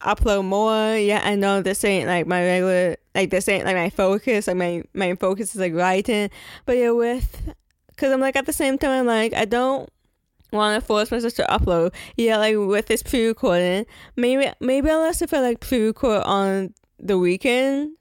upload 0.00 0.44
more. 0.44 0.96
Yeah, 0.96 1.20
I 1.24 1.34
know 1.34 1.62
this 1.62 1.84
ain't 1.84 2.08
like 2.08 2.26
my 2.26 2.42
regular 2.44 2.96
like 3.14 3.30
this 3.30 3.48
ain't 3.48 3.64
like 3.64 3.76
my 3.76 3.90
focus. 3.90 4.46
Like 4.46 4.56
my 4.56 4.82
my 4.94 5.14
focus 5.14 5.54
is 5.54 5.60
like 5.60 5.74
writing, 5.74 6.30
but 6.66 6.76
yeah, 6.76 6.90
with 6.90 7.54
because 7.88 8.12
I'm 8.12 8.20
like 8.20 8.36
at 8.36 8.46
the 8.46 8.52
same 8.52 8.78
time 8.78 8.90
I'm 8.90 9.06
like 9.06 9.34
I 9.34 9.44
don't 9.44 9.88
want 10.52 10.80
to 10.80 10.86
force 10.86 11.10
myself 11.10 11.34
to 11.34 11.44
upload. 11.44 11.94
Yeah, 12.16 12.38
like 12.38 12.56
with 12.56 12.86
this 12.86 13.02
pre-recording, 13.02 13.86
maybe 14.16 14.52
maybe 14.60 14.88
unless 14.88 15.22
if 15.22 15.32
I 15.34 15.40
like 15.40 15.60
pre-record 15.60 16.22
on 16.22 16.74
the 16.98 17.18
weekend. 17.18 17.96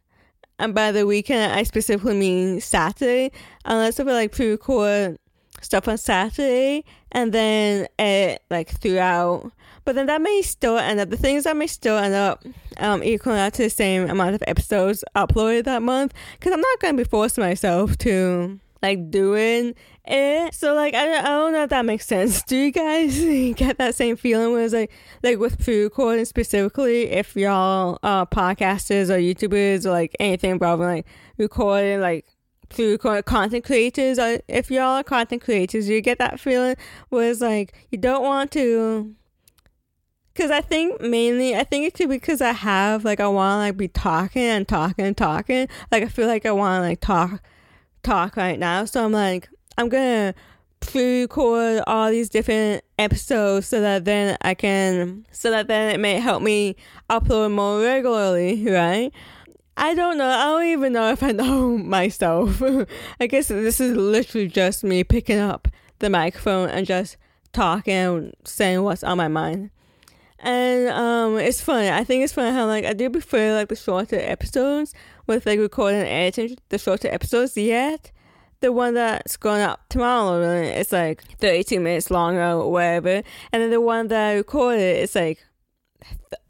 And 0.61 0.75
by 0.75 0.91
the 0.91 1.07
weekend, 1.07 1.53
I 1.53 1.63
specifically 1.63 2.17
mean 2.17 2.59
Saturday. 2.59 3.31
Unless 3.63 3.97
if 4.01 4.07
I 4.07 4.11
like 4.11 4.33
pre-record 4.33 5.17
stuff 5.63 5.87
on 5.87 5.97
Saturday 5.97 6.83
and 7.11 7.33
then 7.33 7.87
it 7.97 8.43
like 8.49 8.69
throughout. 8.69 9.51
But 9.85 9.95
then 9.95 10.05
that 10.07 10.21
may 10.21 10.41
still 10.41 10.77
end 10.77 10.99
up 10.99 11.09
the 11.09 11.17
things 11.17 11.45
that 11.45 11.57
may 11.57 11.67
still 11.67 11.97
end 11.97 12.13
up 12.13 12.43
um 12.77 13.03
equaling 13.03 13.39
out 13.39 13.53
to 13.53 13.63
the 13.63 13.69
same 13.69 14.09
amount 14.09 14.35
of 14.35 14.43
episodes 14.47 15.03
uploaded 15.15 15.65
that 15.65 15.81
month 15.81 16.13
because 16.39 16.53
I'm 16.53 16.61
not 16.61 16.79
gonna 16.79 16.97
be 16.97 17.03
forcing 17.03 17.43
myself 17.43 17.97
to 17.99 18.59
like 18.81 19.11
doing 19.11 19.75
it. 20.05 20.53
So 20.53 20.73
like 20.73 20.93
I, 20.93 21.19
I 21.19 21.21
don't 21.23 21.53
know 21.53 21.63
if 21.63 21.69
that 21.69 21.85
makes 21.85 22.05
sense. 22.05 22.43
Do 22.47 22.55
you 22.55 22.71
guys 22.71 23.19
get 23.55 23.77
that 23.77 23.95
same 23.95 24.15
feeling 24.15 24.53
when 24.53 24.63
it's 24.63 24.73
like 24.73 24.91
like 25.23 25.39
with 25.39 25.63
pre-recording 25.63 26.25
specifically? 26.25 27.09
If 27.11 27.35
y'all 27.35 27.99
uh 28.03 28.25
podcasters 28.25 29.09
or 29.09 29.17
YouTubers 29.17 29.85
or 29.85 29.91
like 29.91 30.15
anything 30.19 30.51
involving 30.51 30.87
like 30.87 31.05
recording 31.37 32.01
like 32.01 32.25
through 32.69 32.97
content 32.97 33.63
creators 33.63 34.19
or 34.19 34.39
if 34.47 34.69
y'all 34.69 34.97
are 34.97 35.03
content 35.03 35.41
creators 35.41 35.89
you 35.89 36.01
get 36.01 36.19
that 36.19 36.39
feeling 36.39 36.75
where 37.09 37.29
it's 37.29 37.41
like 37.41 37.73
you 37.89 37.97
don't 37.97 38.23
want 38.23 38.51
to 38.51 39.13
because 40.33 40.51
i 40.51 40.61
think 40.61 41.01
mainly 41.01 41.55
i 41.55 41.63
think 41.63 41.85
it 41.85 41.93
could 41.93 42.09
be 42.09 42.15
because 42.15 42.41
i 42.41 42.51
have 42.51 43.03
like 43.03 43.19
i 43.19 43.27
want 43.27 43.53
to 43.55 43.57
like 43.57 43.77
be 43.77 43.87
talking 43.87 44.43
and 44.43 44.67
talking 44.67 45.05
and 45.05 45.17
talking. 45.17 45.67
Like 45.91 46.03
i 46.03 46.07
feel 46.07 46.27
like 46.27 46.45
i 46.45 46.51
want 46.51 46.83
to 46.83 46.87
like 46.87 47.01
talk 47.01 47.41
talk 48.03 48.37
right 48.37 48.57
now. 48.57 48.85
So 48.85 49.03
i'm 49.03 49.11
like 49.11 49.49
i'm 49.77 49.89
gonna 49.89 50.33
pre-record 50.79 51.83
all 51.87 52.09
these 52.09 52.29
different 52.29 52.83
episodes 52.97 53.67
so 53.67 53.81
that 53.81 54.05
then 54.05 54.37
i 54.41 54.53
can 54.53 55.25
so 55.31 55.51
that 55.51 55.67
then 55.67 55.93
it 55.93 55.99
may 55.99 56.19
help 56.19 56.41
me 56.41 56.75
upload 57.09 57.51
more 57.51 57.81
regularly 57.81 58.65
right 58.71 59.11
I 59.79 59.93
don't 59.93 60.17
know. 60.17 60.27
I 60.27 60.43
don't 60.43 60.65
even 60.65 60.91
know 60.91 61.09
if 61.09 61.23
I 61.23 61.31
know 61.31 61.77
myself. 61.77 62.61
I 63.19 63.27
guess 63.27 63.47
this 63.47 63.79
is 63.79 63.95
literally 63.95 64.49
just 64.49 64.83
me 64.83 65.05
picking 65.05 65.39
up 65.39 65.69
the 65.99 66.09
microphone 66.09 66.69
and 66.69 66.85
just 66.85 67.15
talking 67.53 67.93
and 67.93 68.33
saying 68.43 68.83
what's 68.83 69.03
on 69.03 69.17
my 69.17 69.29
mind. 69.29 69.69
And 70.39 70.89
um, 70.89 71.37
it's 71.37 71.61
funny. 71.61 71.89
I 71.89 72.03
think 72.03 72.25
it's 72.25 72.33
funny 72.33 72.51
how 72.51 72.65
like 72.65 72.83
I 72.83 72.91
do 72.91 73.09
prefer 73.09 73.55
like 73.55 73.69
the 73.69 73.75
shorter 73.77 74.19
episodes 74.19 74.93
with 75.27 75.45
like 75.45 75.59
recording 75.59 76.01
and 76.01 76.09
editing 76.09 76.57
the 76.67 76.77
shorter 76.77 77.07
episodes. 77.07 77.55
Yet 77.55 78.11
the 78.59 78.73
one 78.73 78.95
that's 78.95 79.37
going 79.37 79.61
up 79.61 79.87
tomorrow 79.87 80.41
it's 80.61 80.91
like 80.91 81.23
32 81.39 81.79
minutes 81.79 82.11
long 82.11 82.37
or 82.37 82.69
whatever, 82.69 83.23
and 83.53 83.63
then 83.63 83.69
the 83.69 83.81
one 83.81 84.09
that 84.09 84.29
I 84.29 84.33
recorded 84.35 84.97
is 85.01 85.15
like 85.15 85.45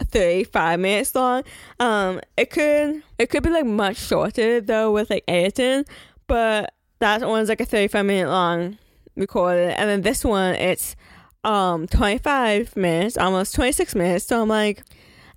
35 0.06 0.80
minutes 0.80 1.16
long. 1.16 1.44
Um, 1.80 2.22
it 2.38 2.50
could 2.50 3.04
it 3.18 3.30
could 3.30 3.44
be 3.44 3.50
like 3.50 3.66
much 3.66 3.98
shorter 3.98 4.62
though 4.62 4.92
with 4.92 5.10
like 5.10 5.24
editing, 5.28 5.86
but 6.28 6.74
that 7.00 7.22
one's 7.22 7.50
like 7.50 7.62
a 7.62 7.66
35 7.66 8.06
minute 8.06 8.30
long 8.30 8.78
recorded, 9.16 9.72
and 9.72 9.90
then 9.90 10.02
this 10.02 10.24
one 10.24 10.56
it's 10.56 10.96
um 11.44 11.88
25 11.88 12.76
minutes, 12.76 13.18
almost 13.18 13.56
26 13.56 13.96
minutes. 13.96 14.26
So 14.26 14.42
I'm 14.42 14.50
like, 14.50 14.84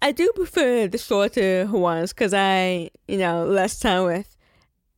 I 0.01 0.13
do 0.13 0.31
prefer 0.35 0.89
the 0.89 0.99
shorter 0.99 1.67
ones 1.71 2.13
because 2.13 2.35
I 2.35 2.91
you 3.09 3.19
know 3.19 3.45
less 3.45 3.79
time 3.79 4.05
with 4.05 4.37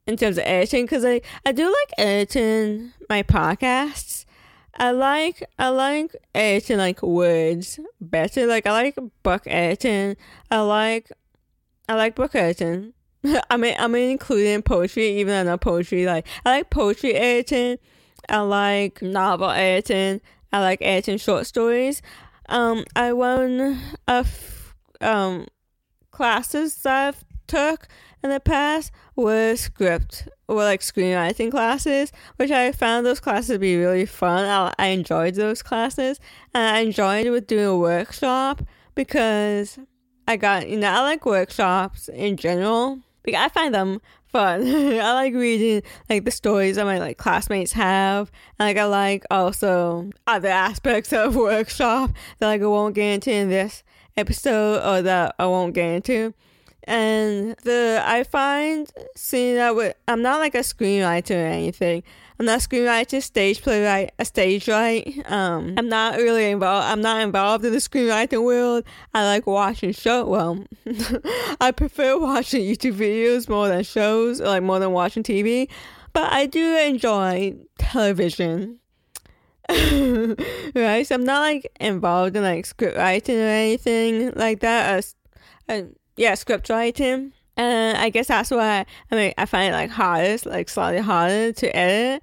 in 0.06 0.16
terms 0.16 0.38
of 0.38 0.44
editing 0.44 0.84
because 0.84 1.04
I 1.04 1.20
I 1.44 1.52
do 1.52 1.64
like 1.64 1.92
editing 1.98 2.92
my 3.08 3.22
podcasts 3.22 4.23
I 4.76 4.90
like 4.90 5.48
I 5.58 5.68
like 5.68 6.16
editing 6.34 6.78
like 6.78 7.02
words 7.02 7.78
better. 8.00 8.46
Like 8.46 8.66
I 8.66 8.72
like 8.72 8.98
book 9.22 9.42
editing. 9.46 10.16
I 10.50 10.60
like 10.60 11.10
I 11.88 11.94
like 11.94 12.14
book 12.14 12.34
editing. 12.34 12.92
I 13.50 13.56
mean 13.56 13.74
I 13.78 13.86
mean 13.86 14.10
including 14.10 14.62
poetry, 14.62 15.18
even 15.18 15.28
though 15.28 15.52
not 15.52 15.60
poetry. 15.60 16.06
Like 16.06 16.26
I 16.44 16.56
like 16.58 16.70
poetry 16.70 17.14
editing. 17.14 17.78
I 18.28 18.40
like 18.40 19.02
novel 19.02 19.50
editing. 19.50 20.20
I 20.52 20.60
like 20.60 20.80
editing 20.82 21.18
short 21.18 21.46
stories. 21.46 22.02
Um, 22.48 22.84
I 22.94 23.12
won 23.12 23.80
a 24.06 24.12
f- 24.12 24.74
um 25.00 25.46
classes 26.10 26.82
that 26.82 27.08
I've 27.08 27.24
took 27.46 27.88
in 28.24 28.30
the 28.30 28.40
past 28.40 28.90
were 29.14 29.54
script 29.54 30.26
or 30.48 30.56
like 30.56 30.80
screenwriting 30.80 31.50
classes, 31.50 32.10
which 32.36 32.50
I 32.50 32.72
found 32.72 33.04
those 33.04 33.20
classes 33.20 33.48
to 33.50 33.58
be 33.58 33.76
really 33.76 34.06
fun. 34.06 34.46
I, 34.46 34.72
I 34.78 34.86
enjoyed 34.88 35.34
those 35.34 35.62
classes 35.62 36.18
and 36.54 36.74
I 36.74 36.80
enjoyed 36.80 37.28
with 37.28 37.46
doing 37.46 37.66
a 37.66 37.76
workshop. 37.76 38.62
because 38.94 39.78
I 40.26 40.36
got, 40.36 40.68
you 40.68 40.78
know, 40.78 40.90
I 40.90 41.00
like 41.02 41.26
workshops 41.26 42.08
in 42.08 42.36
general. 42.38 42.98
Because 43.22 43.42
I 43.44 43.48
find 43.48 43.74
them 43.74 44.00
fun. 44.26 44.66
I 44.66 45.12
like 45.12 45.34
reading 45.34 45.82
like 46.08 46.24
the 46.24 46.30
stories 46.30 46.76
that 46.76 46.86
my 46.86 46.98
like 46.98 47.18
classmates 47.18 47.72
have. 47.72 48.32
And 48.58 48.68
like 48.68 48.78
I 48.78 48.84
like 48.84 49.24
also 49.30 50.10
other 50.26 50.48
aspects 50.48 51.12
of 51.12 51.36
workshop 51.36 52.10
that 52.38 52.46
like 52.46 52.62
I 52.62 52.66
won't 52.66 52.94
get 52.94 53.14
into 53.14 53.32
in 53.32 53.50
this 53.50 53.82
episode 54.16 54.82
or 54.82 55.02
that 55.02 55.34
I 55.38 55.46
won't 55.46 55.74
get 55.74 55.94
into. 55.94 56.32
And 56.86 57.56
the 57.64 58.02
I 58.04 58.24
find 58.24 58.90
seeing 59.16 59.56
that 59.56 59.74
with 59.74 59.96
I'm 60.06 60.22
not 60.22 60.38
like 60.38 60.54
a 60.54 60.58
screenwriter 60.58 61.34
or 61.34 61.46
anything. 61.46 62.02
I'm 62.38 62.46
not 62.46 62.64
a 62.64 62.68
screenwriter, 62.68 63.22
stage 63.22 63.62
playwright, 63.62 64.12
a 64.18 64.24
stage 64.24 64.68
right. 64.68 65.22
Um, 65.26 65.74
I'm 65.78 65.88
not 65.88 66.16
really 66.16 66.50
involved. 66.50 66.86
I'm 66.86 67.00
not 67.00 67.22
involved 67.22 67.64
in 67.64 67.72
the 67.72 67.78
screenwriting 67.78 68.44
world. 68.44 68.84
I 69.14 69.24
like 69.24 69.46
watching 69.46 69.92
show. 69.92 70.26
Well, 70.26 70.64
I 71.60 71.70
prefer 71.70 72.18
watching 72.18 72.62
YouTube 72.62 72.94
videos 72.94 73.48
more 73.48 73.68
than 73.68 73.84
shows, 73.84 74.40
or 74.40 74.46
like 74.46 74.64
more 74.64 74.80
than 74.80 74.90
watching 74.90 75.22
TV. 75.22 75.68
But 76.12 76.32
I 76.32 76.46
do 76.46 76.76
enjoy 76.76 77.56
television. 77.78 78.80
right, 79.70 81.06
so 81.06 81.14
I'm 81.14 81.24
not 81.24 81.40
like 81.40 81.70
involved 81.80 82.36
in 82.36 82.42
like 82.42 82.66
script 82.66 82.96
writing 82.96 83.36
or 83.36 83.48
anything 83.48 84.32
like 84.34 84.60
that. 84.60 84.94
As, 84.94 85.14
uh, 85.68 85.82
yeah, 86.16 86.34
script 86.34 86.68
writing. 86.68 87.32
And 87.56 87.96
I 87.96 88.08
guess 88.08 88.28
that's 88.28 88.50
why 88.50 88.84
I 89.10 89.14
mean 89.14 89.34
I 89.38 89.46
find 89.46 89.72
it 89.72 89.76
like 89.76 89.90
hardest, 89.90 90.46
like 90.46 90.68
slightly 90.68 91.00
harder 91.00 91.52
to 91.52 91.76
edit 91.76 92.22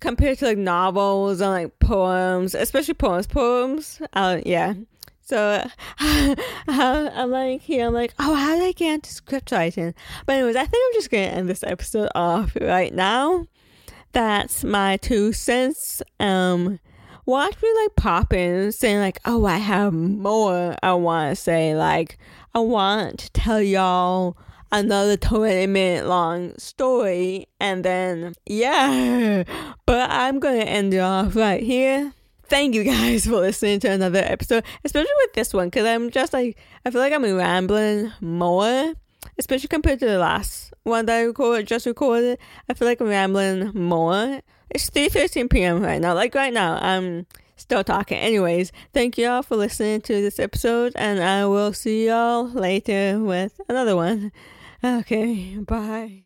compared 0.00 0.38
to 0.38 0.46
like 0.46 0.58
novels 0.58 1.40
and 1.40 1.50
like 1.50 1.78
poems, 1.78 2.54
especially 2.54 2.94
poems. 2.94 3.26
Poems, 3.26 4.00
uh, 4.12 4.40
yeah. 4.44 4.74
So 5.22 5.68
I'm 5.98 7.30
like 7.30 7.60
here, 7.62 7.86
I'm 7.86 7.94
like, 7.94 8.14
oh, 8.18 8.34
how 8.34 8.54
did 8.54 8.64
I 8.64 8.72
get 8.72 8.94
into 8.94 9.10
script 9.10 9.50
writing? 9.50 9.94
But 10.24 10.34
anyways, 10.34 10.56
I 10.56 10.64
think 10.66 10.84
I'm 10.86 10.94
just 10.94 11.10
gonna 11.10 11.24
end 11.24 11.48
this 11.48 11.64
episode 11.64 12.08
off 12.14 12.56
right 12.60 12.94
now. 12.94 13.46
That's 14.12 14.64
my 14.64 14.96
two 14.98 15.32
cents. 15.32 16.00
Um, 16.20 16.78
watch 17.26 17.60
me 17.60 17.68
like 17.82 17.96
pop 17.96 18.32
in 18.32 18.70
saying 18.72 19.00
like, 19.00 19.18
oh, 19.24 19.44
I 19.44 19.58
have 19.58 19.92
more 19.92 20.76
I 20.82 20.94
want 20.94 21.36
to 21.36 21.36
say. 21.36 21.74
Like, 21.74 22.18
I 22.56 22.60
want 22.60 23.18
to 23.18 23.30
tell 23.32 23.60
y'all 23.60 24.34
another 24.72 25.18
20 25.18 25.66
minute 25.66 26.06
long 26.06 26.56
story 26.56 27.48
and 27.60 27.84
then 27.84 28.34
yeah 28.46 29.44
but 29.84 30.10
i'm 30.10 30.38
gonna 30.40 30.60
end 30.60 30.94
it 30.94 31.00
off 31.00 31.36
right 31.36 31.62
here. 31.62 32.14
Thank 32.48 32.74
you 32.74 32.82
guys 32.84 33.26
for 33.26 33.40
listening 33.40 33.80
to 33.80 33.90
another 33.90 34.20
episode 34.20 34.64
especially 34.84 35.12
with 35.18 35.34
this 35.34 35.52
one 35.52 35.66
because 35.66 35.84
i'm 35.84 36.10
just 36.10 36.32
like 36.32 36.56
i 36.86 36.90
feel 36.90 37.02
like 37.02 37.12
i'm 37.12 37.24
rambling 37.24 38.10
more 38.22 38.94
especially 39.36 39.68
compared 39.68 39.98
to 39.98 40.06
the 40.06 40.18
last 40.18 40.72
one 40.84 41.04
that 41.04 41.18
i 41.18 41.22
recorded 41.24 41.66
just 41.66 41.84
recorded. 41.84 42.38
I 42.70 42.72
feel 42.72 42.88
like 42.88 43.02
i'm 43.02 43.08
rambling 43.08 43.72
more. 43.74 44.40
It's 44.70 44.88
3 44.88 45.10
13 45.10 45.50
p.m 45.50 45.82
right 45.82 46.00
now. 46.00 46.14
Like 46.14 46.34
right 46.34 46.54
now 46.54 46.78
i'm 46.80 47.26
still 47.56 47.84
talking. 47.84 48.18
Anyways, 48.18 48.72
thank 48.92 49.18
you 49.18 49.28
all 49.28 49.42
for 49.42 49.56
listening 49.56 50.00
to 50.02 50.14
this 50.14 50.38
episode, 50.38 50.92
and 50.96 51.22
I 51.22 51.46
will 51.46 51.72
see 51.72 52.06
y'all 52.06 52.48
later 52.48 53.18
with 53.20 53.60
another 53.68 53.96
one. 53.96 54.32
Okay, 54.84 55.56
bye. 55.56 56.25